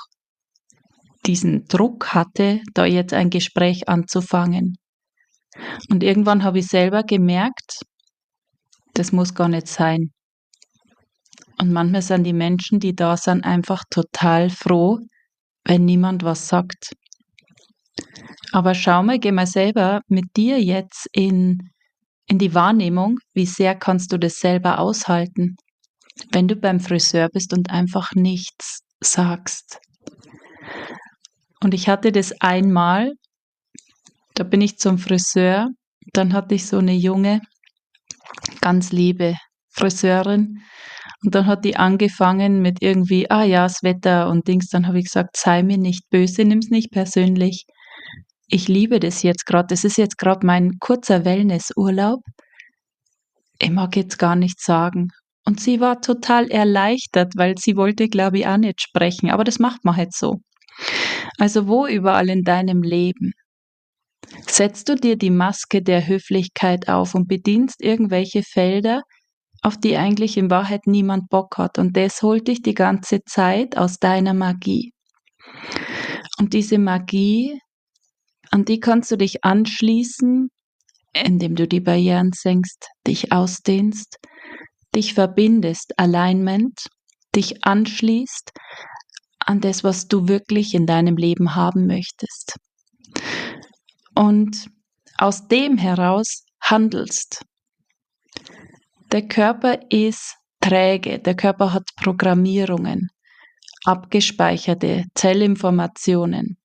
diesen 1.27 1.67
Druck 1.67 2.15
hatte, 2.15 2.61
da 2.75 2.85
jetzt 2.85 3.13
ein 3.13 3.31
Gespräch 3.31 3.89
anzufangen. 3.89 4.77
Und 5.91 6.05
irgendwann 6.05 6.45
habe 6.45 6.61
ich 6.61 6.67
selber 6.67 7.03
gemerkt, 7.03 7.81
das 8.95 9.11
muss 9.11 9.35
gar 9.35 9.49
nicht 9.49 9.67
sein. 9.67 10.13
Und 11.59 11.73
manchmal 11.73 12.03
sind 12.03 12.25
die 12.25 12.33
Menschen, 12.33 12.81
die 12.81 12.95
da 12.95 13.17
sind, 13.17 13.45
einfach 13.45 13.85
total 13.91 14.51
froh, 14.51 14.99
wenn 15.65 15.85
niemand 15.85 16.23
was 16.23 16.49
sagt. 16.49 16.93
Aber 18.53 18.75
schau 18.75 19.03
mal, 19.03 19.19
geh 19.19 19.33
mal 19.33 19.47
selber 19.47 20.03
mit 20.09 20.37
dir 20.37 20.63
jetzt 20.63 21.09
in 21.13 21.71
in 22.27 22.39
die 22.39 22.55
Wahrnehmung, 22.55 23.19
wie 23.35 23.47
sehr 23.47 23.75
kannst 23.75 24.13
du 24.13 24.19
das 24.19 24.41
selber 24.41 24.79
aushalten, 24.79 25.57
wenn 26.33 26.49
du 26.49 26.57
beim 26.57 26.81
Friseur 26.81 27.29
bist 27.29 27.53
und 27.53 27.71
einfach 27.71 28.13
nichts 28.15 28.81
sagst. 29.01 29.79
Und 31.63 31.73
ich 31.73 31.89
hatte 31.89 32.13
das 32.13 32.33
einmal, 32.41 33.13
da 34.35 34.45
bin 34.45 34.61
ich 34.61 34.79
zum 34.79 34.99
Friseur, 34.99 35.69
dann 36.13 36.33
hatte 36.33 36.55
ich 36.55 36.67
so 36.67 36.79
eine 36.79 36.95
junge, 36.95 37.41
ganz 38.61 38.93
liebe 38.93 39.37
Friseurin 39.71 40.63
Und 41.23 41.35
dann 41.35 41.47
hat 41.47 41.65
die 41.65 41.77
angefangen 41.77 42.63
mit 42.63 42.83
irgendwie, 42.83 43.31
ah 43.31 43.45
ja, 43.45 43.65
das 43.65 43.83
Wetter 43.83 44.29
und 44.29 44.47
Dings. 44.49 44.69
Dann 44.69 44.87
habe 44.87 44.99
ich 44.99 45.07
gesagt, 45.07 45.37
sei 45.37 45.63
mir 45.63 45.79
nicht 45.79 46.09
böse, 46.11 46.45
nimm's 46.45 46.71
nicht 46.71 46.91
persönlich. 46.91 47.65
Ich 48.49 48.69
liebe 48.69 49.01
das 49.01 49.23
jetzt 49.23 49.47
gerade. 49.47 49.67
Das 49.69 49.85
ist 49.85 49.99
jetzt 49.99 50.19
gerade 50.19 50.47
mein 50.47 50.79
kurzer 50.79 51.25
Wellnessurlaub. 51.25 52.21
Ich 53.59 53.71
mag 53.71 53.97
jetzt 53.97 54.19
gar 54.19 54.37
nichts 54.37 54.65
sagen. 54.65 55.09
Und 55.45 55.61
sie 55.61 55.81
war 55.81 56.01
total 56.01 56.51
erleichtert, 56.51 57.35
weil 57.37 57.55
sie 57.57 57.77
wollte, 57.77 58.09
glaube 58.09 58.39
ich, 58.39 58.47
auch 58.47 58.57
nicht 58.57 58.83
sprechen. 58.83 59.31
Aber 59.31 59.45
das 59.45 59.59
macht 59.59 59.85
man 59.85 59.97
halt 59.97 60.13
so. 60.13 60.41
Also 61.39 61.69
wo 61.69 61.87
überall 61.87 62.29
in 62.29 62.43
deinem 62.43 62.83
Leben 62.83 63.33
setzt 64.47 64.89
du 64.89 64.97
dir 64.97 65.17
die 65.17 65.31
Maske 65.31 65.83
der 65.83 66.07
Höflichkeit 66.07 66.89
auf 66.89 67.15
und 67.15 67.29
bedienst 67.29 67.83
irgendwelche 67.83 68.43
Felder, 68.43 69.03
auf 69.67 69.77
die 69.77 69.97
eigentlich 69.97 70.37
in 70.37 70.49
Wahrheit 70.49 70.87
niemand 70.87 71.29
Bock 71.29 71.59
hat. 71.59 71.81
Und 71.81 71.97
das 71.97 72.23
holt 72.23 72.47
dich 72.47 72.63
die 72.63 72.73
ganze 72.73 73.25
Zeit 73.25 73.77
aus 73.77 73.99
deiner 73.99 74.33
Magie. 74.33 74.93
Und 76.39 76.55
diese 76.55 76.79
Magie, 76.79 77.59
an 78.53 78.65
die 78.65 78.79
kannst 78.79 79.11
du 79.11 79.17
dich 79.17 79.43
anschließen, 79.43 80.51
indem 81.13 81.57
du 81.57 81.67
die 81.67 81.81
Barrieren 81.81 82.31
senkst, 82.33 82.91
dich 83.09 83.33
ausdehnst, 83.33 84.19
dich 84.95 85.15
verbindest, 85.15 85.99
Alignment, 85.99 86.87
dich 87.35 87.65
anschließt 87.65 88.53
an 89.41 89.61
das, 89.61 89.83
was 89.83 90.07
du 90.07 90.29
wirklich 90.29 90.75
in 90.75 90.87
deinem 90.87 91.17
Leben 91.17 91.57
haben 91.57 91.89
möchtest. 91.89 92.55
Und 94.15 94.69
aus 95.19 95.49
dem 95.49 95.77
heraus 95.77 96.45
handelst. 96.61 97.45
Der 99.17 99.27
Körper 99.29 99.79
ist 99.89 100.37
träge, 100.61 101.19
der 101.19 101.35
Körper 101.35 101.73
hat 101.73 101.89
Programmierungen, 101.97 103.09
abgespeicherte 103.87 105.07
Zellinformationen. 105.15 106.59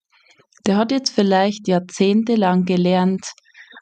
Der 0.65 0.75
hat 0.75 0.91
jetzt 0.91 1.12
vielleicht 1.12 1.70
jahrzehntelang 1.70 2.65
gelernt, 2.65 3.25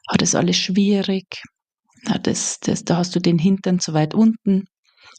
hat 0.08 0.22
es 0.22 0.36
alles 0.36 0.56
schwierig, 0.56 1.42
ja, 2.06 2.18
das, 2.18 2.60
das, 2.60 2.84
da 2.84 2.98
hast 2.98 3.16
du 3.16 3.18
den 3.18 3.40
Hintern 3.40 3.80
zu 3.80 3.92
weit 3.92 4.14
unten. 4.14 4.66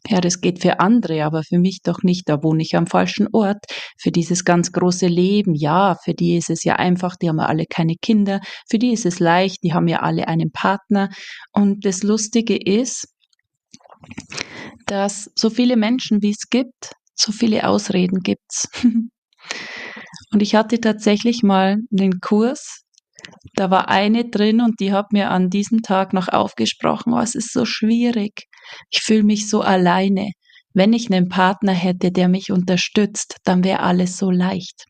Ja, 0.08 0.22
das 0.22 0.39
geht 0.39 0.62
für 0.62 0.79
andere, 0.79 1.25
aber 1.25 1.43
für 1.43 1.60
mich 1.60 1.81
doch 1.84 2.03
nicht. 2.03 2.29
Da 2.29 2.41
wohne 2.43 2.63
ich 2.63 2.77
am 2.77 2.88
falschen 2.88 3.27
Ort. 3.34 3.65
Für 4.00 4.12
dieses 4.12 4.46
ganz 4.46 4.72
große 4.72 5.08
Leben, 5.08 5.55
ja, 5.55 5.96
für 6.01 6.13
die 6.13 6.38
ist 6.38 6.50
es 6.50 6.63
ja 6.63 6.77
einfach, 6.77 7.17
die 7.17 7.27
haben 7.27 7.39
ja 7.39 7.48
alle 7.48 7.65
keine 7.65 7.96
Kinder. 8.01 8.39
Für 8.70 8.79
die 8.79 8.93
ist 8.93 9.05
es 9.05 9.20
leicht, 9.20 9.62
die 9.63 9.74
haben 9.74 9.89
ja 9.89 10.00
alle 10.00 10.29
einen 10.29 10.51
Partner. 10.51 11.10
Und 11.51 11.86
das 11.86 12.01
Lustige 12.01 12.55
ist, 12.55 13.11
dass 14.86 15.31
so 15.36 15.50
viele 15.50 15.77
Menschen, 15.77 16.22
wie 16.22 16.31
es 16.31 16.50
gibt, 16.50 16.93
so 17.15 17.31
viele 17.31 17.67
Ausreden 17.67 18.20
gibt's. 18.20 18.67
Und 20.34 20.41
ich 20.41 20.55
hatte 20.55 20.79
tatsächlich 20.79 21.43
mal 21.43 21.77
einen 21.91 22.20
Kurs 22.22 22.81
da 23.55 23.70
war 23.70 23.89
eine 23.89 24.29
drin 24.29 24.62
und 24.62 24.79
die 24.79 24.93
hat 24.93 25.12
mir 25.12 25.29
an 25.29 25.50
diesem 25.50 25.81
Tag 25.81 26.13
noch 26.13 26.27
aufgesprochen, 26.27 27.13
oh, 27.13 27.20
es 27.20 27.36
ist 27.36 27.53
so 27.53 27.65
schwierig. 27.65 28.48
Ich 28.89 29.01
fühle 29.01 29.24
mich 29.24 29.50
so 29.50 29.62
alleine. 29.62 30.31
Wenn 30.74 30.93
ich 30.93 31.12
einen 31.12 31.27
Partner 31.27 31.74
hätte, 31.74 32.12
der 32.12 32.29
mich 32.29 32.51
unterstützt, 32.51 33.38
dann 33.43 33.63
wäre 33.63 33.81
alles 33.81 34.17
so 34.17 34.31
leicht. 34.31 34.86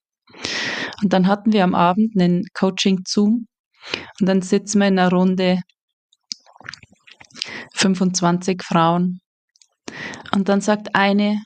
Und 1.01 1.13
dann 1.13 1.27
hatten 1.27 1.53
wir 1.53 1.63
am 1.63 1.73
Abend 1.73 2.11
einen 2.15 2.43
Coaching-Zoom 2.53 3.47
und 4.19 4.25
dann 4.27 4.41
sitzen 4.41 4.79
wir 4.79 4.87
in 4.87 4.99
einer 4.99 5.09
Runde 5.09 5.61
25 7.73 8.61
Frauen. 8.63 9.19
Und 10.33 10.49
dann 10.49 10.61
sagt 10.61 10.95
eine, 10.95 11.41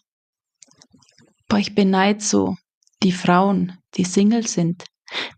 boah, 1.47 1.59
ich 1.59 1.75
beneide 1.75 2.21
so 2.21 2.55
die 3.03 3.11
Frauen, 3.11 3.77
die 3.95 4.03
Single 4.05 4.47
sind, 4.47 4.85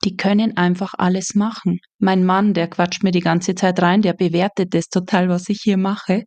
die 0.03 0.15
können 0.15 0.55
einfach 0.57 0.93
alles 0.97 1.35
machen. 1.35 1.79
Mein 1.99 2.23
Mann, 2.23 2.53
der 2.53 2.67
quatscht 2.67 3.03
mir 3.03 3.11
die 3.11 3.19
ganze 3.19 3.55
Zeit 3.55 3.81
rein, 3.81 4.01
der 4.01 4.13
bewertet 4.13 4.73
das 4.73 4.87
total, 4.87 5.29
was 5.29 5.49
ich 5.49 5.59
hier 5.61 5.77
mache. 5.77 6.23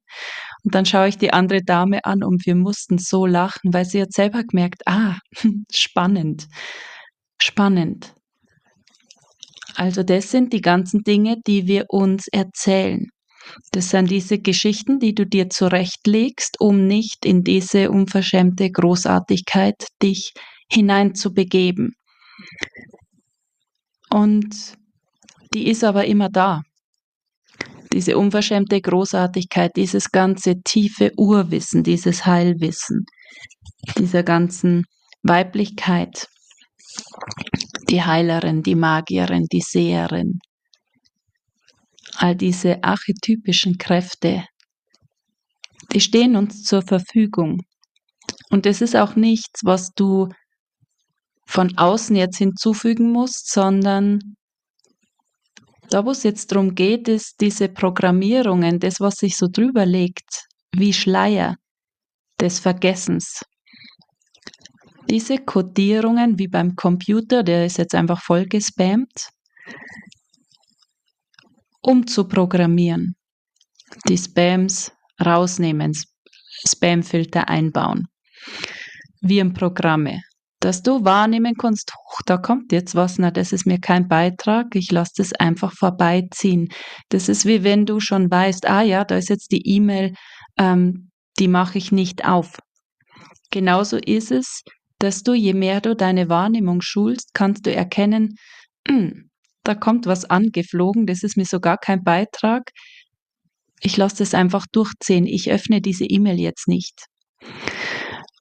Und 0.62 0.75
dann 0.75 0.85
schaue 0.87 1.09
ich 1.09 1.19
die 1.19 1.33
andere 1.33 1.62
Dame 1.62 2.05
an 2.05 2.23
und 2.23 2.45
wir 2.47 2.55
mussten 2.55 2.99
so 2.99 3.27
lachen, 3.27 3.73
weil 3.73 3.85
sie 3.85 4.03
hat 4.03 4.12
selber 4.12 4.45
gemerkt, 4.45 4.83
ah, 4.87 5.17
spannend, 5.73 6.47
spannend. 7.41 8.15
Also 9.77 10.03
das 10.03 10.31
sind 10.31 10.53
die 10.53 10.61
ganzen 10.61 11.03
Dinge, 11.03 11.37
die 11.47 11.67
wir 11.67 11.87
uns 11.89 12.29
erzählen. 12.29 13.07
Das 13.73 13.90
sind 13.90 14.11
diese 14.11 14.38
Geschichten, 14.38 14.99
die 14.99 15.14
du 15.14 15.26
dir 15.26 15.49
zurechtlegst, 15.50 16.61
um 16.61 16.87
nicht 16.87 17.25
in 17.25 17.42
diese 17.42 17.90
unverschämte 17.90 18.70
Großartigkeit 18.70 19.87
dich 20.02 20.32
hineinzubegeben. 20.70 21.94
Und 24.11 24.75
die 25.54 25.68
ist 25.68 25.85
aber 25.85 26.04
immer 26.04 26.28
da. 26.28 26.62
Diese 27.92 28.16
unverschämte 28.18 28.80
Großartigkeit, 28.80 29.73
dieses 29.76 30.11
ganze 30.12 30.62
tiefe 30.62 31.12
Urwissen, 31.16 31.82
dieses 31.82 32.25
Heilwissen, 32.25 33.04
dieser 33.99 34.23
ganzen 34.23 34.85
Weiblichkeit, 35.23 36.28
die 37.88 38.02
Heilerin, 38.02 38.62
die 38.62 38.76
Magierin, 38.76 39.47
die 39.50 39.61
Seherin, 39.61 40.38
all 42.17 42.35
diese 42.35 42.83
archetypischen 42.83 43.79
Kräfte, 43.79 44.45
die 45.93 46.00
stehen 46.00 46.37
uns 46.37 46.62
zur 46.62 46.83
Verfügung. 46.83 47.61
Und 48.50 48.67
es 48.67 48.81
ist 48.81 48.97
auch 48.97 49.17
nichts, 49.17 49.61
was 49.64 49.93
du 49.95 50.29
von 51.47 51.76
außen 51.76 52.14
jetzt 52.17 52.38
hinzufügen 52.38 53.11
musst, 53.11 53.50
sondern 53.50 54.21
da, 55.90 56.05
wo 56.05 56.12
es 56.12 56.23
jetzt 56.23 56.52
darum 56.52 56.76
geht, 56.76 57.09
ist 57.09 57.40
diese 57.40 57.69
Programmierungen, 57.69 58.79
das, 58.79 59.00
was 59.00 59.17
sich 59.17 59.37
so 59.37 59.49
drüber 59.50 59.85
legt, 59.85 60.47
wie 60.73 60.93
Schleier 60.93 61.57
des 62.40 62.61
Vergessens. 62.61 63.45
Diese 65.09 65.38
Codierungen, 65.38 66.38
wie 66.38 66.47
beim 66.47 66.76
Computer, 66.76 67.43
der 67.43 67.67
ist 67.67 67.79
jetzt 67.79 67.97
einfach 67.97 68.23
voll 68.23 68.47
gespammt, 68.47 69.31
um 71.82 72.06
zu 72.06 72.28
programmieren. 72.28 73.14
Die 74.08 74.18
Spams 74.18 74.92
rausnehmen, 75.25 75.92
Spamfilter 76.66 77.49
einbauen. 77.49 78.06
Virenprogramme 79.20 80.22
dass 80.60 80.82
du 80.82 81.04
wahrnehmen 81.04 81.54
kannst, 81.56 81.94
huch, 81.94 82.20
da 82.26 82.37
kommt 82.37 82.70
jetzt 82.70 82.94
was, 82.94 83.18
na, 83.18 83.30
das 83.30 83.52
ist 83.52 83.66
mir 83.66 83.80
kein 83.80 84.08
Beitrag, 84.08 84.75
ich 84.75 84.92
lasse 84.92 85.14
das 85.16 85.32
einfach 85.32 85.72
vorbeiziehen. 85.72 86.68
Das 87.08 87.28
ist 87.30 87.46
wie 87.46 87.64
wenn 87.64 87.87
du 87.87 87.99
schon 87.99 88.30
weißt, 88.30 88.68
ah 88.68 88.82
ja, 88.82 89.04
da 89.04 89.16
ist 89.16 89.30
jetzt 89.30 89.52
die 89.52 89.66
E-Mail, 89.66 90.14
ähm, 90.58 91.10
die 91.38 91.49
mache 91.49 91.78
ich 91.78 91.92
nicht 91.92 92.26
auf. 92.26 92.58
Genauso 93.50 93.96
ist 93.96 94.30
es, 94.30 94.62
dass 94.99 95.22
du, 95.22 95.32
je 95.32 95.54
mehr 95.54 95.80
du 95.80 95.96
deine 95.96 96.28
Wahrnehmung 96.28 96.82
schulst, 96.82 97.30
kannst 97.32 97.64
du 97.64 97.75
erkennen, 97.75 98.37
hm, 98.87 99.25
da 99.64 99.75
kommt 99.75 100.07
was 100.07 100.25
angeflogen, 100.25 101.07
das 101.07 101.23
ist 101.23 101.37
mir 101.37 101.45
sogar 101.45 101.79
kein 101.79 102.02
Beitrag. 102.02 102.71
Ich 103.81 103.97
lasse 103.97 104.19
das 104.19 104.35
einfach 104.35 104.67
durchziehen. 104.73 105.26
Ich 105.26 105.50
öffne 105.50 105.81
diese 105.81 106.05
E-Mail 106.05 106.38
jetzt 106.38 106.69
nicht. 106.69 107.07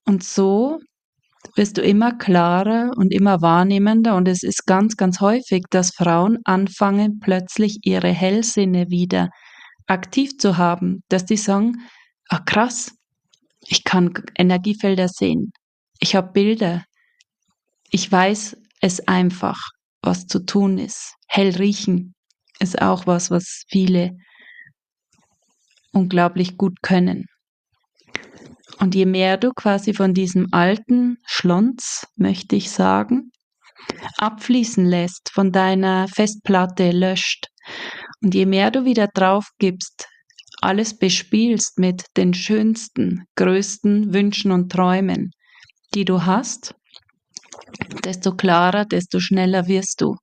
Und 0.05 0.23
so 0.23 0.79
wirst 1.55 1.77
du 1.77 1.81
immer 1.81 2.17
klarer 2.17 2.91
und 2.95 3.13
immer 3.13 3.41
wahrnehmender 3.41 4.15
und 4.15 4.27
es 4.27 4.43
ist 4.43 4.65
ganz, 4.65 4.97
ganz 4.97 5.21
häufig, 5.21 5.63
dass 5.69 5.91
Frauen 5.91 6.39
anfangen, 6.43 7.19
plötzlich 7.19 7.79
ihre 7.83 8.09
Hellsinne 8.09 8.89
wieder 8.89 9.29
aktiv 9.87 10.37
zu 10.37 10.57
haben, 10.57 11.03
dass 11.09 11.25
die 11.25 11.37
sagen, 11.37 11.77
ah 12.29 12.39
krass, 12.39 12.91
ich 13.61 13.83
kann 13.83 14.13
Energiefelder 14.37 15.07
sehen, 15.07 15.51
ich 15.99 16.15
habe 16.15 16.31
Bilder, 16.31 16.83
ich 17.89 18.11
weiß 18.11 18.57
es 18.81 19.07
einfach, 19.07 19.59
was 20.01 20.27
zu 20.27 20.45
tun 20.45 20.77
ist. 20.77 21.15
Hell 21.27 21.55
riechen 21.55 22.13
ist 22.59 22.81
auch 22.81 23.07
was, 23.07 23.31
was 23.31 23.63
viele 23.69 24.17
unglaublich 25.91 26.57
gut 26.57 26.81
können. 26.81 27.25
Und 28.79 28.95
je 28.95 29.05
mehr 29.05 29.37
du 29.37 29.51
quasi 29.51 29.93
von 29.93 30.13
diesem 30.13 30.47
alten 30.51 31.17
Schlons, 31.25 32.07
möchte 32.15 32.55
ich 32.55 32.69
sagen, 32.69 33.31
abfließen 34.17 34.85
lässt, 34.85 35.31
von 35.33 35.51
deiner 35.51 36.07
Festplatte 36.07 36.91
löscht, 36.91 37.47
und 38.21 38.35
je 38.35 38.45
mehr 38.45 38.71
du 38.71 38.85
wieder 38.85 39.07
drauf 39.07 39.49
gibst, 39.59 40.07
alles 40.61 40.97
bespielst 40.97 41.79
mit 41.79 42.05
den 42.17 42.33
schönsten, 42.33 43.25
größten 43.35 44.13
Wünschen 44.13 44.51
und 44.51 44.71
Träumen, 44.71 45.31
die 45.93 46.05
du 46.05 46.25
hast, 46.25 46.75
desto 48.03 48.35
klarer, 48.35 48.85
desto 48.85 49.19
schneller 49.19 49.67
wirst 49.67 50.01
du. 50.01 50.15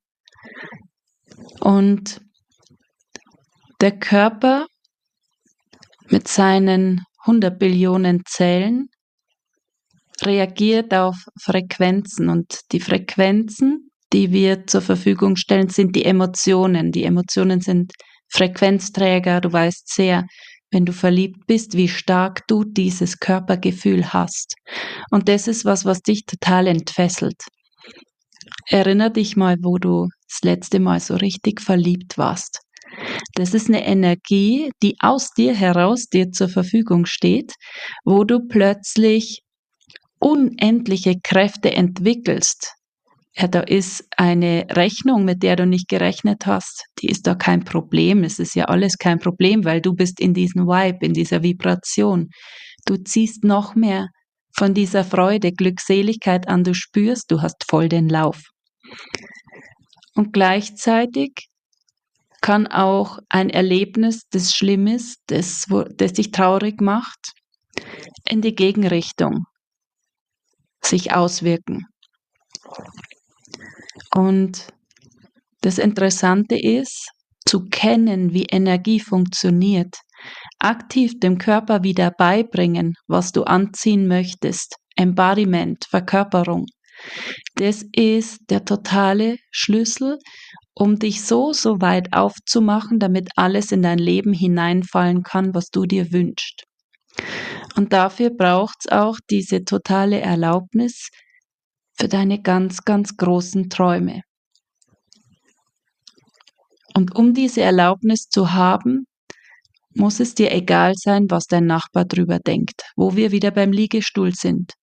Und 1.59 2.21
der 3.81 3.97
Körper 3.99 4.67
mit 6.09 6.27
seinen 6.27 7.03
100 7.25 7.59
Billionen 7.59 8.23
Zellen 8.25 8.87
reagiert 10.21 10.93
auf 10.93 11.15
Frequenzen 11.39 12.29
und 12.29 12.61
die 12.71 12.79
Frequenzen, 12.79 13.89
die 14.13 14.31
wir 14.31 14.65
zur 14.65 14.81
Verfügung 14.81 15.35
stellen, 15.35 15.69
sind 15.69 15.95
die 15.95 16.05
Emotionen. 16.05 16.91
Die 16.91 17.03
Emotionen 17.03 17.61
sind 17.61 17.91
Frequenzträger. 18.29 19.41
Du 19.41 19.51
weißt 19.51 19.93
sehr, 19.93 20.25
wenn 20.71 20.85
du 20.85 20.93
verliebt 20.93 21.45
bist, 21.47 21.75
wie 21.75 21.87
stark 21.87 22.47
du 22.47 22.63
dieses 22.63 23.19
Körpergefühl 23.19 24.11
hast. 24.13 24.55
Und 25.11 25.29
das 25.29 25.47
ist 25.47 25.65
was, 25.65 25.85
was 25.85 26.01
dich 26.01 26.25
total 26.25 26.67
entfesselt. 26.67 27.41
Erinner 28.69 29.09
dich 29.09 29.37
mal, 29.37 29.55
wo 29.61 29.77
du 29.77 30.07
das 30.27 30.39
letzte 30.43 30.79
Mal 30.79 30.99
so 30.99 31.15
richtig 31.15 31.61
verliebt 31.61 32.17
warst. 32.17 32.59
Das 33.35 33.53
ist 33.53 33.67
eine 33.67 33.85
Energie, 33.85 34.71
die 34.83 34.95
aus 34.99 35.31
dir 35.31 35.53
heraus 35.53 36.07
dir 36.07 36.31
zur 36.31 36.49
Verfügung 36.49 37.05
steht, 37.05 37.53
wo 38.03 38.23
du 38.23 38.39
plötzlich 38.47 39.41
unendliche 40.19 41.15
Kräfte 41.23 41.71
entwickelst. 41.71 42.73
Ja, 43.35 43.47
da 43.47 43.59
ist 43.59 44.03
eine 44.17 44.65
Rechnung, 44.71 45.23
mit 45.23 45.43
der 45.43 45.55
du 45.55 45.67
nicht 45.67 45.87
gerechnet 45.87 46.47
hast, 46.47 46.85
die 46.99 47.07
ist 47.07 47.27
da 47.27 47.35
kein 47.35 47.63
Problem. 47.63 48.23
Es 48.23 48.39
ist 48.39 48.55
ja 48.55 48.65
alles 48.65 48.97
kein 48.97 49.19
Problem, 49.19 49.63
weil 49.63 49.79
du 49.79 49.93
bist 49.93 50.19
in 50.19 50.33
diesem 50.33 50.65
Vibe, 50.65 51.05
in 51.05 51.13
dieser 51.13 51.43
Vibration. 51.43 52.29
Du 52.85 52.97
ziehst 52.97 53.43
noch 53.43 53.75
mehr 53.75 54.07
von 54.57 54.73
dieser 54.73 55.03
Freude, 55.03 55.51
Glückseligkeit 55.51 56.47
an, 56.47 56.63
du 56.63 56.73
spürst, 56.73 57.29
du 57.29 57.41
hast 57.41 57.63
voll 57.69 57.89
den 57.89 58.09
Lauf. 58.09 58.41
Und 60.15 60.33
gleichzeitig 60.33 61.49
kann 62.41 62.67
auch 62.67 63.19
ein 63.29 63.49
Erlebnis, 63.49 64.23
das 64.29 64.53
schlimm 64.53 64.87
ist, 64.87 65.19
das, 65.27 65.65
das 65.95 66.13
dich 66.13 66.31
traurig 66.31 66.81
macht, 66.81 67.33
in 68.27 68.41
die 68.41 68.55
Gegenrichtung 68.55 69.45
sich 70.83 71.13
auswirken. 71.13 71.85
Und 74.13 74.67
das 75.61 75.77
Interessante 75.77 76.57
ist, 76.57 77.09
zu 77.45 77.65
kennen, 77.69 78.33
wie 78.33 78.43
Energie 78.43 78.99
funktioniert, 78.99 79.95
aktiv 80.59 81.19
dem 81.19 81.37
Körper 81.37 81.83
wieder 81.83 82.11
beibringen, 82.11 82.93
was 83.07 83.31
du 83.31 83.43
anziehen 83.43 84.07
möchtest, 84.07 84.75
Embodiment, 84.95 85.85
Verkörperung. 85.89 86.65
Das 87.55 87.83
ist 87.93 88.39
der 88.49 88.65
totale 88.65 89.37
Schlüssel, 89.51 90.19
um 90.73 90.99
dich 90.99 91.23
so, 91.23 91.53
so 91.53 91.81
weit 91.81 92.13
aufzumachen, 92.13 92.99
damit 92.99 93.29
alles 93.35 93.71
in 93.71 93.81
dein 93.81 93.97
Leben 93.97 94.33
hineinfallen 94.33 95.23
kann, 95.23 95.55
was 95.55 95.69
du 95.69 95.85
dir 95.85 96.11
wünschst. 96.11 96.63
Und 97.75 97.93
dafür 97.93 98.29
braucht 98.29 98.77
es 98.81 98.91
auch 98.91 99.17
diese 99.29 99.63
totale 99.63 100.19
Erlaubnis 100.19 101.09
für 101.99 102.07
deine 102.07 102.41
ganz, 102.41 102.83
ganz 102.83 103.17
großen 103.17 103.69
Träume. 103.69 104.21
Und 106.93 107.15
um 107.15 107.33
diese 107.33 107.61
Erlaubnis 107.61 108.27
zu 108.29 108.53
haben, 108.53 109.05
muss 109.97 110.19
es 110.19 110.35
dir 110.35 110.51
egal 110.51 110.93
sein, 110.95 111.25
was 111.29 111.45
dein 111.45 111.65
Nachbar 111.65 112.05
drüber 112.05 112.39
denkt, 112.39 112.83
wo 112.95 113.15
wir 113.15 113.31
wieder 113.31 113.51
beim 113.51 113.71
Liegestuhl 113.71 114.33
sind. 114.33 114.73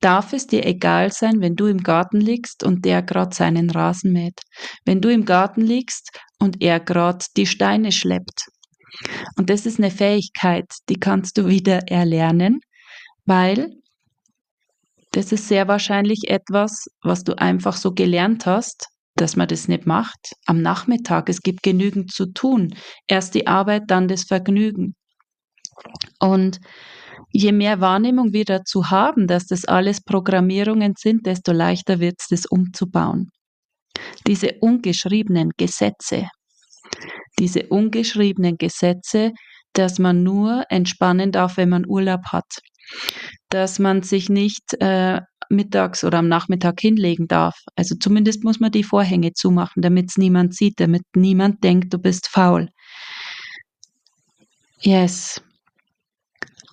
Darf 0.00 0.32
es 0.32 0.46
dir 0.46 0.66
egal 0.66 1.12
sein, 1.12 1.40
wenn 1.40 1.54
du 1.54 1.66
im 1.66 1.82
Garten 1.82 2.20
liegst 2.20 2.64
und 2.64 2.84
der 2.84 3.02
grad 3.02 3.34
seinen 3.34 3.70
Rasen 3.70 4.12
mäht, 4.12 4.40
wenn 4.84 5.00
du 5.00 5.10
im 5.10 5.24
Garten 5.24 5.60
liegst 5.60 6.18
und 6.38 6.62
er 6.62 6.80
grad 6.80 7.26
die 7.36 7.46
Steine 7.46 7.92
schleppt. 7.92 8.46
Und 9.36 9.50
das 9.50 9.66
ist 9.66 9.78
eine 9.78 9.90
Fähigkeit, 9.90 10.66
die 10.88 10.98
kannst 10.98 11.38
du 11.38 11.46
wieder 11.46 11.88
erlernen, 11.88 12.60
weil 13.24 13.70
das 15.12 15.30
ist 15.30 15.48
sehr 15.48 15.68
wahrscheinlich 15.68 16.28
etwas, 16.28 16.86
was 17.02 17.22
du 17.22 17.38
einfach 17.38 17.76
so 17.76 17.92
gelernt 17.92 18.46
hast, 18.46 18.86
dass 19.14 19.36
man 19.36 19.48
das 19.48 19.68
nicht 19.68 19.86
macht. 19.86 20.32
Am 20.46 20.62
Nachmittag, 20.62 21.28
es 21.28 21.40
gibt 21.40 21.62
genügend 21.62 22.12
zu 22.12 22.26
tun. 22.26 22.74
Erst 23.06 23.34
die 23.34 23.46
Arbeit, 23.46 23.84
dann 23.88 24.08
das 24.08 24.24
Vergnügen. 24.24 24.94
Und 26.18 26.60
je 27.30 27.52
mehr 27.52 27.80
Wahrnehmung 27.80 28.32
wir 28.32 28.44
dazu 28.44 28.90
haben, 28.90 29.26
dass 29.26 29.46
das 29.46 29.64
alles 29.64 30.02
Programmierungen 30.02 30.94
sind, 30.96 31.26
desto 31.26 31.52
leichter 31.52 32.00
wird 32.00 32.16
es, 32.20 32.28
das 32.28 32.46
umzubauen. 32.46 33.30
Diese 34.26 34.58
ungeschriebenen 34.60 35.50
Gesetze, 35.56 36.28
diese 37.38 37.66
ungeschriebenen 37.68 38.56
Gesetze, 38.56 39.32
dass 39.72 39.98
man 39.98 40.22
nur 40.22 40.64
entspannen 40.68 41.32
darf, 41.32 41.56
wenn 41.56 41.70
man 41.70 41.86
Urlaub 41.86 42.26
hat, 42.26 42.60
dass 43.48 43.78
man 43.78 44.02
sich 44.02 44.28
nicht 44.28 44.74
äh, 44.80 45.20
mittags 45.52 46.02
oder 46.02 46.18
am 46.18 46.28
Nachmittag 46.28 46.80
hinlegen 46.80 47.28
darf. 47.28 47.54
Also 47.76 47.94
zumindest 47.94 48.42
muss 48.42 48.58
man 48.58 48.72
die 48.72 48.82
Vorhänge 48.82 49.32
zumachen, 49.32 49.82
damit 49.82 50.10
es 50.10 50.16
niemand 50.16 50.54
sieht, 50.54 50.80
damit 50.80 51.02
niemand 51.14 51.62
denkt, 51.62 51.92
du 51.92 51.98
bist 51.98 52.28
faul. 52.28 52.68
Yes. 54.80 55.40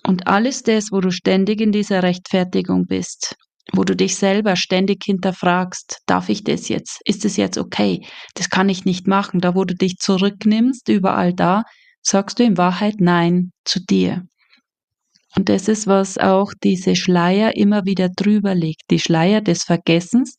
Und 0.06 0.26
alles 0.26 0.62
das, 0.62 0.90
wo 0.90 1.00
du 1.00 1.10
ständig 1.10 1.60
in 1.60 1.72
dieser 1.72 2.02
Rechtfertigung 2.02 2.86
bist, 2.86 3.36
wo 3.72 3.84
du 3.84 3.94
dich 3.94 4.16
selber 4.16 4.56
ständig 4.56 5.04
hinterfragst, 5.04 6.00
darf 6.06 6.28
ich 6.28 6.42
das 6.42 6.68
jetzt? 6.68 7.00
Ist 7.04 7.24
es 7.24 7.36
jetzt 7.36 7.58
okay? 7.58 8.04
Das 8.34 8.50
kann 8.50 8.68
ich 8.68 8.84
nicht 8.84 9.06
machen. 9.06 9.40
Da, 9.40 9.54
wo 9.54 9.64
du 9.64 9.74
dich 9.74 9.96
zurücknimmst, 9.98 10.88
überall 10.88 11.32
da, 11.32 11.62
sagst 12.02 12.38
du 12.38 12.44
in 12.44 12.56
Wahrheit 12.56 12.96
Nein 12.98 13.52
zu 13.64 13.78
dir. 13.78 14.26
Und 15.36 15.48
das 15.48 15.68
ist, 15.68 15.86
was 15.86 16.18
auch 16.18 16.52
diese 16.62 16.96
Schleier 16.96 17.56
immer 17.56 17.84
wieder 17.84 18.08
drüber 18.08 18.54
legt, 18.54 18.90
die 18.90 18.98
Schleier 18.98 19.40
des 19.40 19.62
Vergessens, 19.62 20.36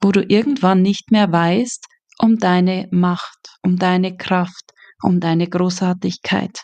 wo 0.00 0.12
du 0.12 0.22
irgendwann 0.22 0.82
nicht 0.82 1.10
mehr 1.10 1.30
weißt 1.30 1.86
um 2.18 2.38
deine 2.38 2.88
Macht, 2.90 3.56
um 3.62 3.76
deine 3.76 4.16
Kraft, 4.16 4.72
um 5.02 5.18
deine 5.18 5.48
Großartigkeit. 5.48 6.62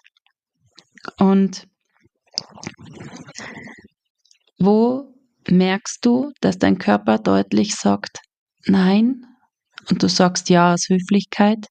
Und 1.18 1.66
wo 4.58 5.14
merkst 5.48 6.04
du, 6.04 6.32
dass 6.40 6.58
dein 6.58 6.78
Körper 6.78 7.18
deutlich 7.18 7.74
sagt 7.74 8.18
Nein 8.66 9.24
und 9.88 10.02
du 10.02 10.08
sagst 10.08 10.48
Ja 10.48 10.74
aus 10.74 10.88
Höflichkeit? 10.88 11.66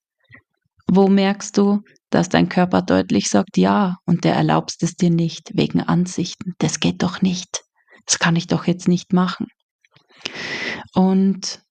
Wo 0.88 1.08
merkst 1.08 1.58
du, 1.58 1.82
dass 2.09 2.29
dein 2.29 2.49
Körper 2.49 2.81
deutlich 2.81 3.29
sagt, 3.29 3.57
ja, 3.57 3.97
und 4.05 4.23
der 4.23 4.35
erlaubst 4.35 4.83
es 4.83 4.95
dir 4.95 5.09
nicht 5.09 5.51
wegen 5.53 5.81
Ansichten. 5.81 6.53
Das 6.57 6.79
geht 6.79 7.03
doch 7.03 7.21
nicht. 7.21 7.63
Das 8.05 8.19
kann 8.19 8.35
ich 8.35 8.47
doch 8.47 8.65
jetzt 8.65 8.87
nicht 8.87 9.13
machen. 9.13 9.47
Und 10.93 11.61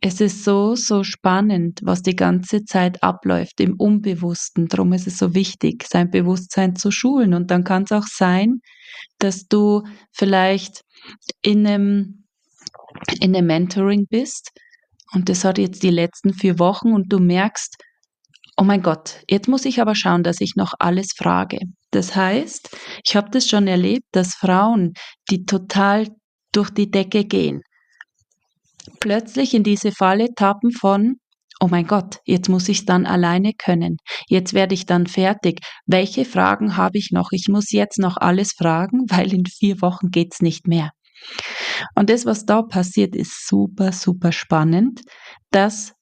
es 0.00 0.20
ist 0.20 0.44
so, 0.44 0.74
so 0.74 1.04
spannend, 1.04 1.80
was 1.82 2.02
die 2.02 2.16
ganze 2.16 2.64
Zeit 2.64 3.02
abläuft 3.02 3.60
im 3.60 3.74
Unbewussten. 3.78 4.66
Darum 4.66 4.92
ist 4.92 5.06
es 5.06 5.18
so 5.18 5.34
wichtig, 5.34 5.84
sein 5.88 6.10
Bewusstsein 6.10 6.74
zu 6.74 6.90
schulen. 6.90 7.34
Und 7.34 7.50
dann 7.50 7.62
kann 7.62 7.84
es 7.84 7.92
auch 7.92 8.06
sein, 8.06 8.60
dass 9.18 9.46
du 9.46 9.82
vielleicht 10.10 10.82
in 11.42 11.66
einem, 11.66 12.24
in 13.20 13.36
einem 13.36 13.46
Mentoring 13.46 14.06
bist 14.08 14.50
und 15.12 15.28
das 15.28 15.44
hat 15.44 15.58
jetzt 15.58 15.82
die 15.82 15.90
letzten 15.90 16.32
vier 16.32 16.58
Wochen 16.58 16.92
und 16.92 17.12
du 17.12 17.18
merkst, 17.18 17.76
oh 18.56 18.64
mein 18.64 18.82
Gott, 18.82 19.20
jetzt 19.28 19.48
muss 19.48 19.64
ich 19.64 19.80
aber 19.80 19.94
schauen, 19.94 20.22
dass 20.22 20.40
ich 20.40 20.54
noch 20.56 20.74
alles 20.78 21.12
frage. 21.16 21.58
Das 21.90 22.14
heißt, 22.14 22.76
ich 23.04 23.16
habe 23.16 23.30
das 23.30 23.48
schon 23.48 23.66
erlebt, 23.66 24.06
dass 24.12 24.34
Frauen, 24.34 24.92
die 25.30 25.44
total 25.44 26.08
durch 26.52 26.70
die 26.70 26.90
Decke 26.90 27.24
gehen, 27.24 27.62
plötzlich 29.00 29.54
in 29.54 29.62
diese 29.62 29.92
Falle 29.92 30.28
tappen 30.34 30.70
von, 30.72 31.16
oh 31.60 31.68
mein 31.68 31.86
Gott, 31.86 32.18
jetzt 32.24 32.48
muss 32.48 32.68
ich 32.68 32.86
dann 32.86 33.06
alleine 33.06 33.52
können. 33.56 33.96
Jetzt 34.28 34.52
werde 34.52 34.74
ich 34.74 34.86
dann 34.86 35.06
fertig. 35.06 35.60
Welche 35.86 36.24
Fragen 36.24 36.76
habe 36.76 36.98
ich 36.98 37.10
noch? 37.12 37.28
Ich 37.30 37.48
muss 37.48 37.70
jetzt 37.70 37.98
noch 37.98 38.16
alles 38.16 38.52
fragen, 38.52 39.04
weil 39.08 39.32
in 39.32 39.46
vier 39.46 39.80
Wochen 39.80 40.10
geht's 40.10 40.40
nicht 40.40 40.66
mehr. 40.66 40.90
Und 41.94 42.10
das, 42.10 42.26
was 42.26 42.44
da 42.46 42.62
passiert, 42.62 43.14
ist 43.14 43.46
super, 43.46 43.92
super 43.92 44.32
spannend, 44.32 45.02
dass 45.52 45.92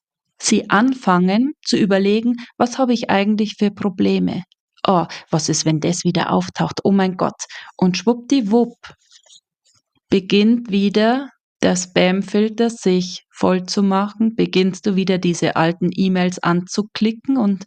sie 0.40 0.68
anfangen 0.70 1.53
zu 1.64 1.76
überlegen, 1.76 2.37
was 2.57 2.79
habe 2.79 2.92
ich 2.92 3.11
eigentlich 3.11 3.57
für 3.59 3.70
Probleme? 3.70 4.42
Oh, 4.87 5.07
was 5.31 5.48
ist, 5.48 5.66
wenn 5.66 5.81
das 5.81 6.05
wieder 6.05 6.33
auftaucht? 6.33 6.81
Oh 6.85 6.92
mein 6.92 7.16
Gott. 7.16 7.44
Und 7.76 7.98
schwuppdiwupp 7.98 8.76
beginnt 10.09 10.70
wieder 10.70 11.29
der 11.62 11.76
Spamfilter 11.76 12.70
sich 12.70 13.24
voll 13.31 13.66
zu 13.66 13.83
machen, 13.83 14.35
beginnst 14.35 14.87
du 14.87 14.96
wieder 14.96 15.18
diese 15.18 15.57
alten 15.57 15.90
E-Mails 15.92 16.38
anzuklicken 16.38 17.37
und 17.37 17.66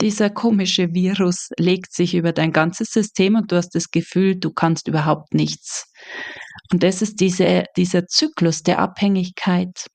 dieser 0.00 0.30
komische 0.30 0.92
Virus 0.92 1.48
legt 1.58 1.94
sich 1.94 2.14
über 2.14 2.32
dein 2.32 2.52
ganzes 2.52 2.90
System 2.90 3.36
und 3.36 3.52
du 3.52 3.56
hast 3.56 3.70
das 3.74 3.90
Gefühl, 3.90 4.36
du 4.36 4.52
kannst 4.52 4.88
überhaupt 4.88 5.32
nichts. 5.32 5.86
Und 6.72 6.82
das 6.82 7.02
ist 7.02 7.20
diese, 7.20 7.64
dieser 7.76 8.06
Zyklus 8.06 8.62
der 8.62 8.80
Abhängigkeit. 8.80 9.86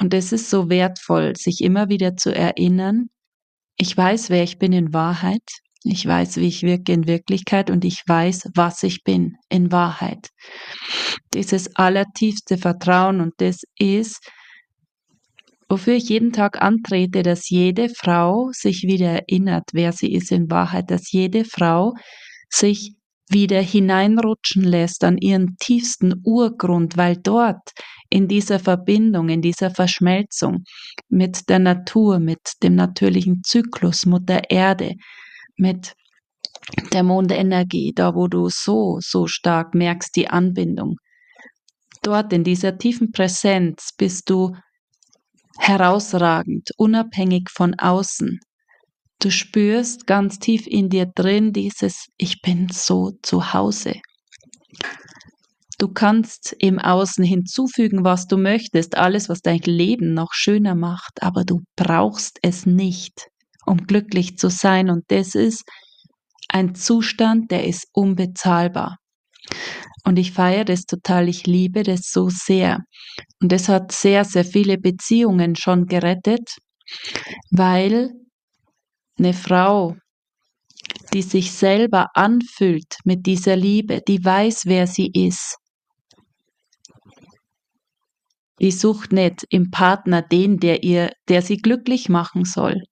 Und 0.00 0.14
es 0.14 0.32
ist 0.32 0.50
so 0.50 0.70
wertvoll, 0.70 1.34
sich 1.36 1.62
immer 1.62 1.88
wieder 1.88 2.16
zu 2.16 2.34
erinnern, 2.34 3.08
ich 3.76 3.96
weiß, 3.96 4.30
wer 4.30 4.42
ich 4.42 4.58
bin 4.58 4.72
in 4.72 4.92
Wahrheit. 4.92 5.42
Ich 5.84 6.04
weiß, 6.04 6.36
wie 6.38 6.48
ich 6.48 6.62
wirke 6.62 6.92
in 6.92 7.06
Wirklichkeit 7.06 7.70
und 7.70 7.84
ich 7.84 8.02
weiß, 8.06 8.50
was 8.54 8.82
ich 8.82 9.04
bin 9.04 9.36
in 9.48 9.70
Wahrheit. 9.70 10.30
Dieses 11.32 11.76
allertiefste 11.76 12.58
Vertrauen 12.58 13.20
und 13.20 13.34
das 13.38 13.62
ist, 13.78 14.18
wofür 15.68 15.94
ich 15.94 16.08
jeden 16.08 16.32
Tag 16.32 16.60
antrete, 16.60 17.22
dass 17.22 17.48
jede 17.48 17.88
Frau 17.88 18.50
sich 18.52 18.82
wieder 18.82 19.22
erinnert, 19.22 19.70
wer 19.72 19.92
sie 19.92 20.12
ist 20.12 20.32
in 20.32 20.50
Wahrheit, 20.50 20.90
dass 20.90 21.12
jede 21.12 21.44
Frau 21.44 21.94
sich 22.50 22.97
wieder 23.30 23.60
hineinrutschen 23.60 24.62
lässt 24.62 25.04
an 25.04 25.18
ihren 25.18 25.56
tiefsten 25.58 26.20
Urgrund, 26.24 26.96
weil 26.96 27.16
dort 27.16 27.72
in 28.10 28.28
dieser 28.28 28.58
Verbindung, 28.58 29.28
in 29.28 29.42
dieser 29.42 29.70
Verschmelzung 29.70 30.64
mit 31.08 31.48
der 31.48 31.58
Natur, 31.58 32.18
mit 32.18 32.40
dem 32.62 32.74
natürlichen 32.74 33.42
Zyklus, 33.44 34.06
Mutter 34.06 34.50
Erde, 34.50 34.94
mit 35.56 35.94
der 36.92 37.02
Mondenergie, 37.02 37.92
da 37.94 38.14
wo 38.14 38.28
du 38.28 38.48
so, 38.48 38.98
so 39.00 39.26
stark 39.26 39.74
merkst 39.74 40.14
die 40.16 40.28
Anbindung. 40.28 40.96
Dort 42.02 42.32
in 42.32 42.44
dieser 42.44 42.78
tiefen 42.78 43.10
Präsenz 43.12 43.90
bist 43.96 44.30
du 44.30 44.54
herausragend, 45.58 46.70
unabhängig 46.76 47.50
von 47.50 47.74
außen. 47.74 48.38
Du 49.20 49.30
spürst 49.30 50.06
ganz 50.06 50.38
tief 50.38 50.66
in 50.66 50.90
dir 50.90 51.06
drin 51.06 51.52
dieses 51.52 52.06
Ich 52.18 52.40
bin 52.40 52.68
so 52.70 53.12
zu 53.22 53.52
Hause. 53.52 53.94
Du 55.78 55.88
kannst 55.88 56.54
im 56.58 56.78
Außen 56.78 57.24
hinzufügen, 57.24 58.04
was 58.04 58.26
du 58.26 58.36
möchtest, 58.36 58.96
alles, 58.96 59.28
was 59.28 59.40
dein 59.40 59.60
Leben 59.60 60.14
noch 60.14 60.32
schöner 60.32 60.74
macht, 60.76 61.22
aber 61.22 61.44
du 61.44 61.60
brauchst 61.76 62.38
es 62.42 62.64
nicht, 62.64 63.28
um 63.66 63.78
glücklich 63.86 64.38
zu 64.38 64.50
sein. 64.50 64.88
Und 64.88 65.04
das 65.08 65.34
ist 65.34 65.64
ein 66.48 66.76
Zustand, 66.76 67.50
der 67.50 67.64
ist 67.64 67.86
unbezahlbar. 67.92 68.98
Und 70.04 70.18
ich 70.18 70.32
feiere 70.32 70.64
das 70.64 70.82
total, 70.82 71.28
ich 71.28 71.46
liebe 71.46 71.82
das 71.82 72.10
so 72.10 72.28
sehr. 72.28 72.78
Und 73.40 73.52
es 73.52 73.68
hat 73.68 73.90
sehr, 73.92 74.24
sehr 74.24 74.44
viele 74.44 74.78
Beziehungen 74.78 75.56
schon 75.56 75.86
gerettet, 75.86 76.56
weil 77.50 78.12
eine 79.18 79.34
Frau, 79.34 79.96
die 81.12 81.22
sich 81.22 81.52
selber 81.52 82.08
anfüllt 82.14 82.98
mit 83.04 83.26
dieser 83.26 83.56
Liebe, 83.56 84.00
die 84.06 84.24
weiß, 84.24 84.66
wer 84.66 84.86
sie 84.86 85.10
ist, 85.12 85.56
die 88.60 88.72
sucht 88.72 89.12
nicht 89.12 89.44
im 89.50 89.70
Partner 89.70 90.22
den, 90.22 90.58
der 90.58 90.82
ihr, 90.82 91.12
der 91.28 91.42
sie 91.42 91.58
glücklich 91.58 92.08
machen 92.08 92.44
soll. 92.44 92.82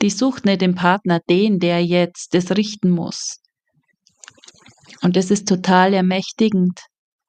Die 0.00 0.10
sucht 0.10 0.44
nicht 0.44 0.62
im 0.62 0.74
Partner 0.74 1.20
den, 1.28 1.58
der 1.58 1.84
jetzt 1.84 2.34
das 2.34 2.50
richten 2.52 2.90
muss. 2.90 3.36
Und 5.02 5.16
das 5.16 5.30
ist 5.30 5.46
total 5.46 5.94
ermächtigend 5.94 6.80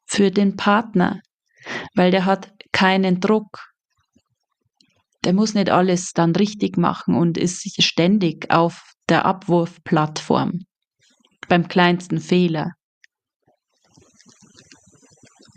für 0.05 0.31
den 0.31 0.55
Partner, 0.55 1.19
weil 1.95 2.11
der 2.11 2.25
hat 2.25 2.53
keinen 2.71 3.19
Druck. 3.19 3.72
Der 5.23 5.33
muss 5.33 5.53
nicht 5.53 5.69
alles 5.69 6.11
dann 6.13 6.35
richtig 6.35 6.77
machen 6.77 7.15
und 7.15 7.37
ist 7.37 7.81
ständig 7.81 8.51
auf 8.51 8.93
der 9.09 9.25
Abwurfplattform 9.25 10.59
beim 11.47 11.67
kleinsten 11.67 12.19
Fehler. 12.19 12.71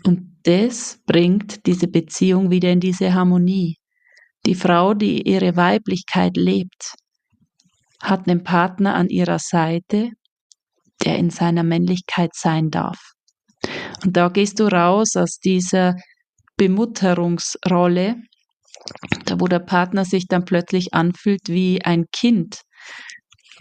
Und 0.05 0.37
das 0.43 0.99
bringt 1.05 1.65
diese 1.65 1.87
Beziehung 1.87 2.49
wieder 2.49 2.71
in 2.71 2.79
diese 2.79 3.13
Harmonie. 3.13 3.77
Die 4.45 4.55
Frau, 4.55 4.93
die 4.93 5.27
ihre 5.27 5.57
Weiblichkeit 5.57 6.37
lebt, 6.37 6.93
hat 8.01 8.27
einen 8.27 8.43
Partner 8.43 8.95
an 8.95 9.09
ihrer 9.09 9.39
Seite, 9.39 10.11
der 11.03 11.17
in 11.17 11.29
seiner 11.29 11.63
Männlichkeit 11.63 12.31
sein 12.33 12.69
darf. 12.69 12.99
Und 14.03 14.15
da 14.15 14.29
gehst 14.29 14.59
du 14.59 14.67
raus 14.71 15.15
aus 15.15 15.39
dieser 15.39 15.95
Bemutterungsrolle, 16.55 18.15
da 19.25 19.39
wo 19.39 19.47
der 19.47 19.59
Partner 19.59 20.05
sich 20.05 20.27
dann 20.27 20.45
plötzlich 20.45 20.93
anfühlt 20.93 21.47
wie 21.47 21.83
ein 21.83 22.05
Kind, 22.11 22.61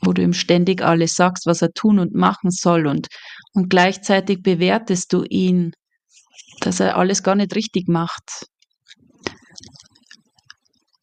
wo 0.02 0.12
du 0.12 0.22
ihm 0.22 0.32
ständig 0.32 0.82
alles 0.82 1.14
sagst, 1.14 1.46
was 1.46 1.62
er 1.62 1.72
tun 1.72 1.98
und 1.98 2.14
machen 2.14 2.50
soll 2.50 2.86
und, 2.86 3.08
und 3.54 3.68
gleichzeitig 3.70 4.42
bewertest 4.42 5.12
du 5.12 5.24
ihn, 5.24 5.72
dass 6.60 6.80
er 6.80 6.96
alles 6.96 7.22
gar 7.22 7.34
nicht 7.34 7.54
richtig 7.54 7.88
macht. 7.88 8.46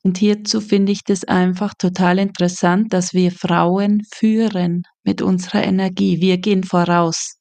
Und 0.03 0.17
hierzu 0.17 0.59
finde 0.59 0.91
ich 0.91 1.03
das 1.05 1.23
einfach 1.23 1.73
total 1.77 2.19
interessant, 2.19 2.91
dass 2.91 3.13
wir 3.13 3.31
Frauen 3.31 4.01
führen 4.13 4.83
mit 5.03 5.21
unserer 5.21 5.63
Energie. 5.63 6.19
Wir 6.19 6.38
gehen 6.38 6.63
voraus. 6.63 7.38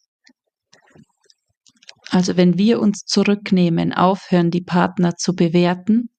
Also 2.10 2.36
wenn 2.36 2.58
wir 2.58 2.80
uns 2.80 3.04
zurücknehmen, 3.04 3.92
aufhören, 3.92 4.50
die 4.50 4.60
Partner 4.60 5.16
zu 5.16 5.34
bewerten, 5.34 6.11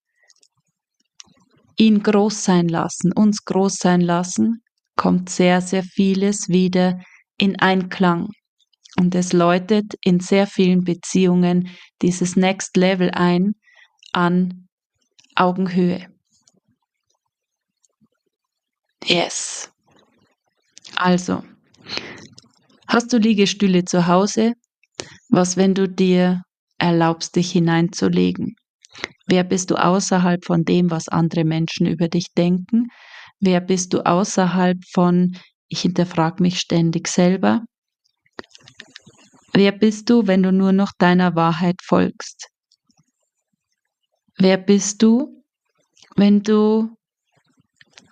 ihn 1.77 2.03
groß 2.03 2.43
sein 2.43 2.67
lassen, 2.67 3.11
uns 3.13 3.45
groß 3.45 3.75
sein 3.75 4.01
lassen, 4.01 4.63
kommt 4.95 5.29
sehr, 5.29 5.61
sehr 5.61 5.83
vieles 5.83 6.49
wieder 6.49 6.99
in 7.37 7.59
Einklang. 7.59 8.29
Und 8.99 9.15
es 9.15 9.33
läutet 9.33 9.95
in 10.03 10.19
sehr 10.19 10.45
vielen 10.45 10.83
Beziehungen 10.83 11.69
dieses 12.01 12.35
Next 12.35 12.77
Level 12.77 13.09
ein 13.11 13.53
an 14.11 14.67
Augenhöhe. 15.35 16.07
Yes. 19.05 19.71
Also, 20.95 21.43
hast 22.87 23.11
du 23.11 23.17
Liegestühle 23.17 23.83
zu 23.83 24.07
Hause? 24.07 24.53
Was, 25.29 25.57
wenn 25.57 25.73
du 25.73 25.89
dir 25.89 26.43
erlaubst, 26.77 27.35
dich 27.35 27.51
hineinzulegen? 27.51 28.55
Wer 29.25 29.43
bist 29.43 29.71
du 29.71 29.75
außerhalb 29.75 30.43
von 30.43 30.63
dem, 30.63 30.91
was 30.91 31.07
andere 31.07 31.45
Menschen 31.45 31.87
über 31.87 32.07
dich 32.07 32.27
denken? 32.37 32.87
Wer 33.39 33.61
bist 33.61 33.93
du 33.93 34.05
außerhalb 34.05 34.77
von, 34.91 35.37
ich 35.67 35.81
hinterfrage 35.81 36.41
mich 36.41 36.59
ständig 36.59 37.07
selber? 37.07 37.61
Wer 39.53 39.71
bist 39.71 40.09
du, 40.09 40.27
wenn 40.27 40.43
du 40.43 40.51
nur 40.51 40.71
noch 40.71 40.91
deiner 40.97 41.35
Wahrheit 41.35 41.77
folgst? 41.83 42.47
Wer 44.37 44.57
bist 44.57 45.03
du, 45.03 45.43
wenn 46.15 46.41
du 46.41 46.95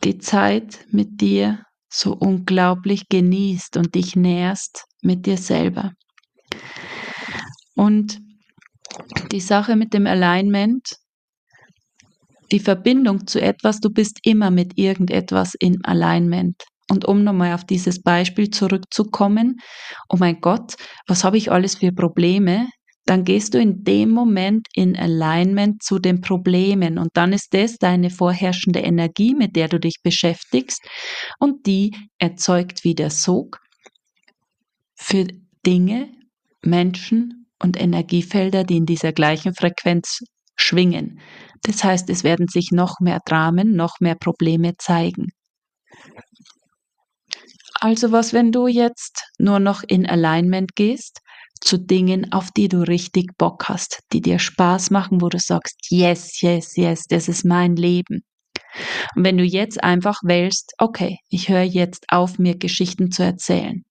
die 0.03 0.17
Zeit 0.17 0.85
mit 0.91 1.21
dir 1.21 1.63
so 1.89 2.13
unglaublich 2.13 3.09
genießt 3.09 3.77
und 3.77 3.95
dich 3.95 4.15
nährst 4.15 4.85
mit 5.01 5.25
dir 5.25 5.37
selber. 5.37 5.91
Und 7.75 8.19
die 9.31 9.41
Sache 9.41 9.75
mit 9.75 9.93
dem 9.93 10.07
Alignment, 10.07 10.97
die 12.51 12.59
Verbindung 12.59 13.27
zu 13.27 13.41
etwas, 13.41 13.79
du 13.79 13.89
bist 13.89 14.19
immer 14.23 14.51
mit 14.51 14.77
irgendetwas 14.77 15.55
im 15.59 15.79
Alignment. 15.83 16.63
Und 16.89 17.05
um 17.05 17.23
nochmal 17.23 17.53
auf 17.53 17.63
dieses 17.63 18.01
Beispiel 18.01 18.49
zurückzukommen, 18.49 19.57
oh 20.09 20.17
mein 20.19 20.41
Gott, 20.41 20.75
was 21.07 21.23
habe 21.23 21.37
ich 21.37 21.51
alles 21.51 21.75
für 21.75 21.91
Probleme? 21.91 22.67
dann 23.05 23.23
gehst 23.23 23.53
du 23.53 23.59
in 23.59 23.83
dem 23.83 24.11
Moment 24.11 24.67
in 24.73 24.95
Alignment 24.95 25.81
zu 25.83 25.99
den 25.99 26.21
Problemen 26.21 26.97
und 26.97 27.09
dann 27.13 27.33
ist 27.33 27.53
das 27.53 27.77
deine 27.77 28.09
vorherrschende 28.09 28.79
Energie, 28.79 29.33
mit 29.33 29.55
der 29.55 29.67
du 29.67 29.79
dich 29.79 29.97
beschäftigst 30.03 30.81
und 31.39 31.65
die 31.65 31.95
erzeugt 32.19 32.83
wieder 32.83 33.09
Sog 33.09 33.59
für 34.95 35.27
Dinge, 35.65 36.09
Menschen 36.63 37.47
und 37.59 37.79
Energiefelder, 37.79 38.63
die 38.63 38.77
in 38.77 38.85
dieser 38.85 39.13
gleichen 39.13 39.53
Frequenz 39.55 40.19
schwingen. 40.61 41.19
Das 41.63 41.83
heißt, 41.83 42.09
es 42.09 42.23
werden 42.23 42.47
sich 42.47 42.71
noch 42.71 42.99
mehr 42.99 43.19
Dramen, 43.25 43.75
noch 43.75 43.99
mehr 43.99 44.15
Probleme 44.15 44.73
zeigen. 44.77 45.27
Also 47.79 48.11
was, 48.11 48.33
wenn 48.33 48.51
du 48.51 48.67
jetzt 48.67 49.23
nur 49.39 49.59
noch 49.59 49.83
in 49.83 50.05
Alignment 50.05 50.75
gehst 50.75 51.19
zu 51.61 51.77
Dingen, 51.77 52.31
auf 52.31 52.51
die 52.51 52.67
du 52.67 52.87
richtig 52.87 53.37
Bock 53.37 53.69
hast, 53.69 54.01
die 54.13 54.21
dir 54.21 54.39
Spaß 54.39 54.91
machen, 54.91 55.21
wo 55.21 55.29
du 55.29 55.39
sagst, 55.39 55.77
yes, 55.89 56.41
yes, 56.41 56.75
yes, 56.75 57.05
das 57.07 57.27
ist 57.27 57.45
mein 57.45 57.75
Leben. 57.75 58.23
Und 59.15 59.25
wenn 59.25 59.37
du 59.37 59.43
jetzt 59.43 59.83
einfach 59.83 60.19
wählst, 60.23 60.73
okay, 60.77 61.17
ich 61.29 61.49
höre 61.49 61.63
jetzt 61.63 62.05
auf, 62.09 62.39
mir 62.39 62.57
Geschichten 62.57 63.11
zu 63.11 63.23
erzählen. 63.23 63.83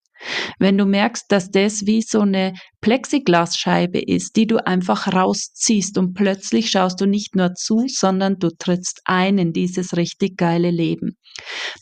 Wenn 0.58 0.76
du 0.76 0.84
merkst, 0.84 1.26
dass 1.28 1.50
das 1.50 1.86
wie 1.86 2.02
so 2.02 2.20
eine 2.20 2.54
Plexiglasscheibe 2.80 4.00
ist, 4.00 4.36
die 4.36 4.46
du 4.46 4.64
einfach 4.64 5.12
rausziehst 5.12 5.98
und 5.98 6.14
plötzlich 6.14 6.70
schaust 6.70 7.00
du 7.00 7.06
nicht 7.06 7.34
nur 7.34 7.54
zu, 7.54 7.84
sondern 7.88 8.38
du 8.38 8.50
trittst 8.50 9.00
ein 9.04 9.38
in 9.38 9.52
dieses 9.52 9.96
richtig 9.96 10.36
geile 10.36 10.70
Leben. 10.70 11.16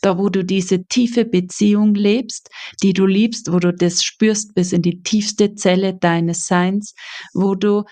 Da, 0.01 0.17
wo 0.17 0.29
du 0.29 0.43
diese 0.43 0.85
tiefe 0.85 1.25
Beziehung 1.25 1.93
lebst, 1.95 2.49
die 2.81 2.93
du 2.93 3.05
liebst, 3.05 3.51
wo 3.51 3.59
du 3.59 3.73
das 3.73 4.03
spürst 4.03 4.53
bis 4.55 4.71
in 4.71 4.81
die 4.81 5.01
tiefste 5.01 5.55
Zelle 5.55 5.95
deines 5.97 6.47
Seins, 6.47 6.93
wo 7.33 7.55
du 7.55 7.83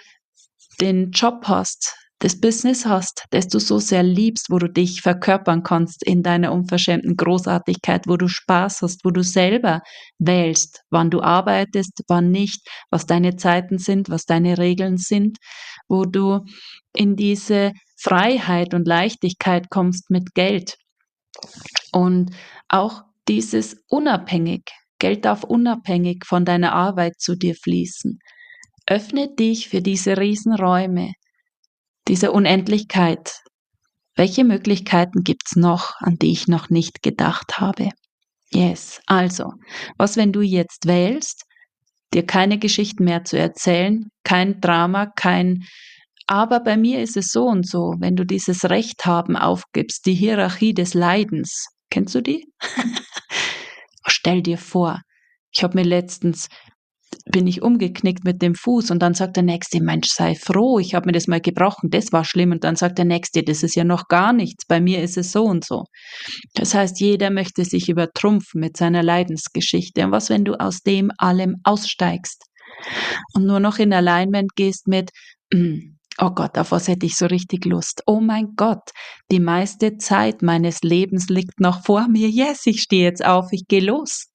den 0.79 1.11
Job 1.11 1.45
hast, 1.45 1.95
das 2.19 2.39
Business 2.39 2.85
hast, 2.85 3.25
das 3.29 3.47
du 3.47 3.59
so 3.59 3.77
sehr 3.77 4.01
liebst, 4.01 4.49
wo 4.49 4.57
du 4.57 4.67
dich 4.67 5.01
verkörpern 5.01 5.61
kannst 5.61 6.03
in 6.03 6.23
deiner 6.23 6.51
unverschämten 6.51 7.15
Großartigkeit, 7.15 8.07
wo 8.07 8.17
du 8.17 8.27
Spaß 8.27 8.81
hast, 8.81 9.05
wo 9.05 9.11
du 9.11 9.23
selber 9.23 9.81
wählst, 10.17 10.81
wann 10.89 11.11
du 11.11 11.21
arbeitest, 11.21 12.01
wann 12.07 12.31
nicht, 12.31 12.67
was 12.89 13.05
deine 13.05 13.35
Zeiten 13.35 13.77
sind, 13.77 14.09
was 14.09 14.25
deine 14.25 14.57
Regeln 14.57 14.97
sind, 14.97 15.37
wo 15.87 16.05
du 16.05 16.43
in 16.95 17.15
diese 17.15 17.73
Freiheit 17.95 18.73
und 18.73 18.87
Leichtigkeit 18.87 19.69
kommst 19.69 20.09
mit 20.09 20.33
Geld. 20.33 20.75
Und 21.91 22.31
auch 22.67 23.03
dieses 23.27 23.77
unabhängig, 23.89 24.63
Geld 24.97 25.25
darf 25.25 25.43
unabhängig 25.43 26.23
von 26.25 26.45
deiner 26.45 26.73
Arbeit 26.73 27.19
zu 27.19 27.35
dir 27.35 27.53
fließen. 27.53 28.17
Öffne 28.87 29.35
dich 29.35 29.69
für 29.69 29.81
diese 29.81 30.17
Riesenräume, 30.17 31.11
diese 32.07 32.31
Unendlichkeit. 32.31 33.41
Welche 34.15 34.43
Möglichkeiten 34.43 35.23
gibt's 35.23 35.55
noch, 35.55 35.93
an 35.99 36.17
die 36.17 36.31
ich 36.31 36.47
noch 36.47 36.69
nicht 36.69 37.03
gedacht 37.03 37.59
habe? 37.59 37.89
Yes, 38.51 39.01
also, 39.05 39.53
was 39.97 40.17
wenn 40.17 40.31
du 40.31 40.41
jetzt 40.41 40.87
wählst, 40.87 41.43
dir 42.13 42.25
keine 42.25 42.57
Geschichten 42.57 43.03
mehr 43.03 43.25
zu 43.25 43.37
erzählen, 43.37 44.05
kein 44.23 44.61
Drama, 44.61 45.07
kein 45.07 45.65
aber 46.27 46.59
bei 46.59 46.75
mir 46.75 47.01
ist 47.01 47.15
es 47.15 47.31
so 47.31 47.45
und 47.45 47.65
so, 47.65 47.95
wenn 47.99 48.17
du 48.17 48.25
dieses 48.25 48.65
Recht 48.65 49.05
haben 49.05 49.37
aufgibst, 49.37 50.05
die 50.05 50.13
Hierarchie 50.13 50.73
des 50.73 50.93
Leidens, 50.93 51.67
kennst 51.89 52.13
du 52.15 52.21
die? 52.21 52.45
Stell 54.07 54.41
dir 54.41 54.57
vor, 54.57 55.01
ich 55.53 55.63
habe 55.63 55.77
mir 55.77 55.85
letztens 55.85 56.49
bin 57.31 57.47
ich 57.47 57.61
umgeknickt 57.61 58.23
mit 58.23 58.41
dem 58.41 58.55
Fuß 58.55 58.91
und 58.91 58.99
dann 58.99 59.13
sagt 59.13 59.35
der 59.35 59.43
nächste 59.43 59.81
Mensch, 59.81 60.07
sei 60.09 60.35
froh, 60.35 60.79
ich 60.79 60.95
habe 60.95 61.07
mir 61.07 61.11
das 61.11 61.27
mal 61.27 61.41
gebrochen, 61.41 61.89
das 61.89 62.11
war 62.11 62.25
schlimm 62.25 62.51
und 62.51 62.63
dann 62.63 62.75
sagt 62.75 62.97
der 62.97 63.05
nächste, 63.05 63.43
das 63.43 63.63
ist 63.63 63.75
ja 63.75 63.83
noch 63.83 64.07
gar 64.07 64.33
nichts, 64.33 64.65
bei 64.65 64.79
mir 64.79 65.01
ist 65.01 65.17
es 65.17 65.31
so 65.31 65.43
und 65.43 65.65
so. 65.65 65.85
Das 66.53 66.73
heißt, 66.73 66.99
jeder 66.99 67.29
möchte 67.29 67.65
sich 67.65 67.89
übertrumpfen 67.89 68.61
mit 68.61 68.77
seiner 68.77 69.03
Leidensgeschichte 69.03 70.03
und 70.05 70.11
was, 70.11 70.29
wenn 70.29 70.45
du 70.45 70.59
aus 70.59 70.79
dem 70.79 71.11
allem 71.17 71.55
aussteigst 71.63 72.43
und 73.33 73.45
nur 73.45 73.59
noch 73.59 73.79
in 73.79 73.93
Alignment 73.93 74.55
gehst 74.55 74.87
mit, 74.87 75.11
Oh 76.19 76.31
Gott, 76.31 76.57
auf 76.57 76.71
was 76.71 76.87
hätte 76.87 77.05
ich 77.05 77.15
so 77.15 77.27
richtig 77.27 77.65
Lust? 77.65 78.01
Oh 78.07 78.19
mein 78.19 78.55
Gott, 78.55 78.89
die 79.31 79.39
meiste 79.39 79.97
Zeit 79.97 80.41
meines 80.41 80.81
Lebens 80.81 81.27
liegt 81.29 81.59
noch 81.59 81.85
vor 81.85 82.07
mir. 82.07 82.27
Yes, 82.27 82.65
ich 82.65 82.81
stehe 82.81 83.03
jetzt 83.03 83.23
auf, 83.23 83.49
ich 83.51 83.67
gehe 83.67 83.81
los. 83.81 84.25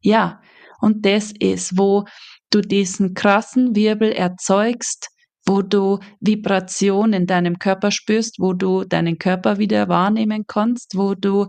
Ja, 0.00 0.40
und 0.80 1.04
das 1.04 1.32
ist, 1.38 1.76
wo 1.76 2.04
du 2.50 2.60
diesen 2.60 3.14
krassen 3.14 3.74
Wirbel 3.74 4.12
erzeugst, 4.12 5.08
wo 5.46 5.62
du 5.62 5.98
Vibration 6.20 7.12
in 7.12 7.26
deinem 7.26 7.58
Körper 7.58 7.90
spürst, 7.90 8.36
wo 8.38 8.52
du 8.52 8.84
deinen 8.84 9.18
Körper 9.18 9.58
wieder 9.58 9.88
wahrnehmen 9.88 10.44
kannst, 10.46 10.96
wo 10.96 11.14
du 11.14 11.46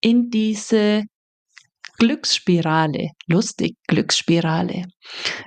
in 0.00 0.30
diese 0.30 1.04
Glücksspirale, 1.98 3.10
lustig, 3.26 3.76
Glücksspirale, 3.88 4.84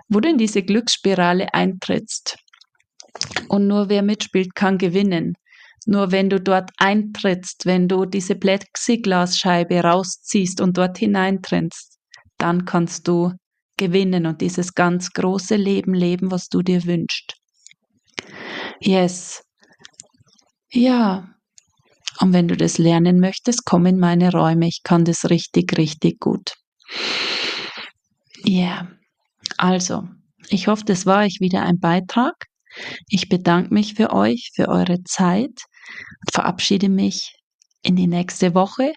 wo 0.07 0.19
du 0.19 0.29
in 0.29 0.37
diese 0.37 0.63
Glücksspirale 0.63 1.53
eintrittst. 1.53 2.37
Und 3.49 3.67
nur 3.67 3.89
wer 3.89 4.01
mitspielt, 4.01 4.55
kann 4.55 4.77
gewinnen. 4.77 5.33
Nur 5.85 6.11
wenn 6.11 6.29
du 6.29 6.39
dort 6.39 6.71
eintrittst, 6.77 7.65
wenn 7.65 7.87
du 7.87 8.05
diese 8.05 8.35
Plexiglasscheibe 8.35 9.81
rausziehst 9.81 10.61
und 10.61 10.77
dort 10.77 10.97
hineintrittst, 10.97 11.97
dann 12.37 12.65
kannst 12.65 13.07
du 13.07 13.33
gewinnen 13.79 14.27
und 14.27 14.41
dieses 14.41 14.75
ganz 14.75 15.11
große 15.11 15.55
Leben 15.55 15.95
leben, 15.95 16.29
was 16.29 16.49
du 16.49 16.61
dir 16.61 16.85
wünschst. 16.85 17.33
Yes. 18.79 19.41
Ja. 20.71 21.29
Und 22.19 22.33
wenn 22.33 22.47
du 22.47 22.55
das 22.55 22.77
lernen 22.77 23.19
möchtest, 23.19 23.65
komm 23.65 23.87
in 23.87 23.97
meine 23.97 24.31
Räume. 24.31 24.67
Ich 24.67 24.81
kann 24.83 25.05
das 25.05 25.29
richtig, 25.29 25.77
richtig 25.77 26.19
gut. 26.19 26.53
Ja. 28.43 28.51
Yeah. 28.53 28.91
Also, 29.57 30.07
ich 30.49 30.67
hoffe, 30.67 30.83
das 30.85 31.05
war 31.05 31.23
euch 31.23 31.37
wieder 31.39 31.63
ein 31.63 31.79
Beitrag. 31.79 32.35
Ich 33.07 33.29
bedanke 33.29 33.73
mich 33.73 33.95
für 33.95 34.11
euch, 34.13 34.51
für 34.53 34.67
eure 34.67 35.03
Zeit, 35.03 35.61
verabschiede 36.31 36.89
mich 36.89 37.35
in 37.81 37.95
die 37.95 38.07
nächste 38.07 38.53
Woche 38.53 38.93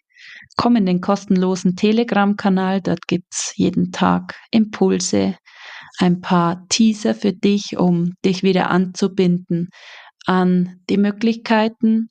Komm 0.57 0.77
in 0.77 0.87
den 0.87 1.01
kostenlosen 1.01 1.77
Telegram-Kanal, 1.77 2.83
dort 2.83 3.07
gibt's 3.09 3.53
jeden 3.57 3.91
Tag 3.91 4.35
Impulse, 4.51 5.37
ein 5.99 6.21
paar 6.21 6.67
Teaser 6.69 7.15
für 7.15 7.33
dich, 7.33 7.77
um 7.79 8.13
dich 8.25 8.43
wieder 8.43 8.71
anzubinden 8.71 9.71
an 10.27 10.81
die 10.89 10.99
Möglichkeiten. 10.99 12.11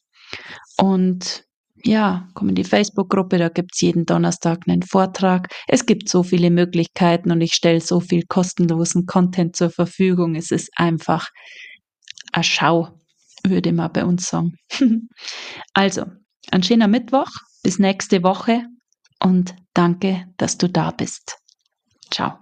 Und 0.77 1.43
ja, 1.84 2.27
komm 2.34 2.49
in 2.49 2.56
die 2.56 2.63
Facebook-Gruppe, 2.63 3.38
da 3.38 3.49
gibt's 3.49 3.82
jeden 3.82 4.06
Donnerstag 4.06 4.60
einen 4.67 4.84
Vortrag. 4.84 5.47
Es 5.67 5.86
gibt 5.86 6.10
so 6.10 6.23
viele 6.23 6.51
Möglichkeiten 6.51 7.32
und 7.32 7.41
ich 7.41 7.54
stelle 7.54 7.82
so 7.82 7.99
viel 7.99 8.23
kostenlosen 8.27 9.06
Content 9.06 9.56
zur 9.56 9.71
Verfügung. 9.71 10.36
Es 10.36 10.51
ist 10.51 10.69
einfach 10.75 11.30
eine 12.32 12.43
Schau, 12.43 12.89
würde 13.45 13.71
man 13.73 13.91
bei 13.91 14.06
uns 14.06 14.27
sagen. 14.27 14.58
also, 15.73 16.06
ein 16.51 16.63
schöner 16.63 16.88
Mittwoch 16.88 17.30
bis 17.63 17.80
nächste 17.80 18.24
Woche 18.24 18.63
und 19.19 19.56
danke, 19.74 20.26
dass 20.38 20.58
du 20.58 20.67
da 20.67 20.91
bist. 20.91 21.38
Ciao. 22.10 22.40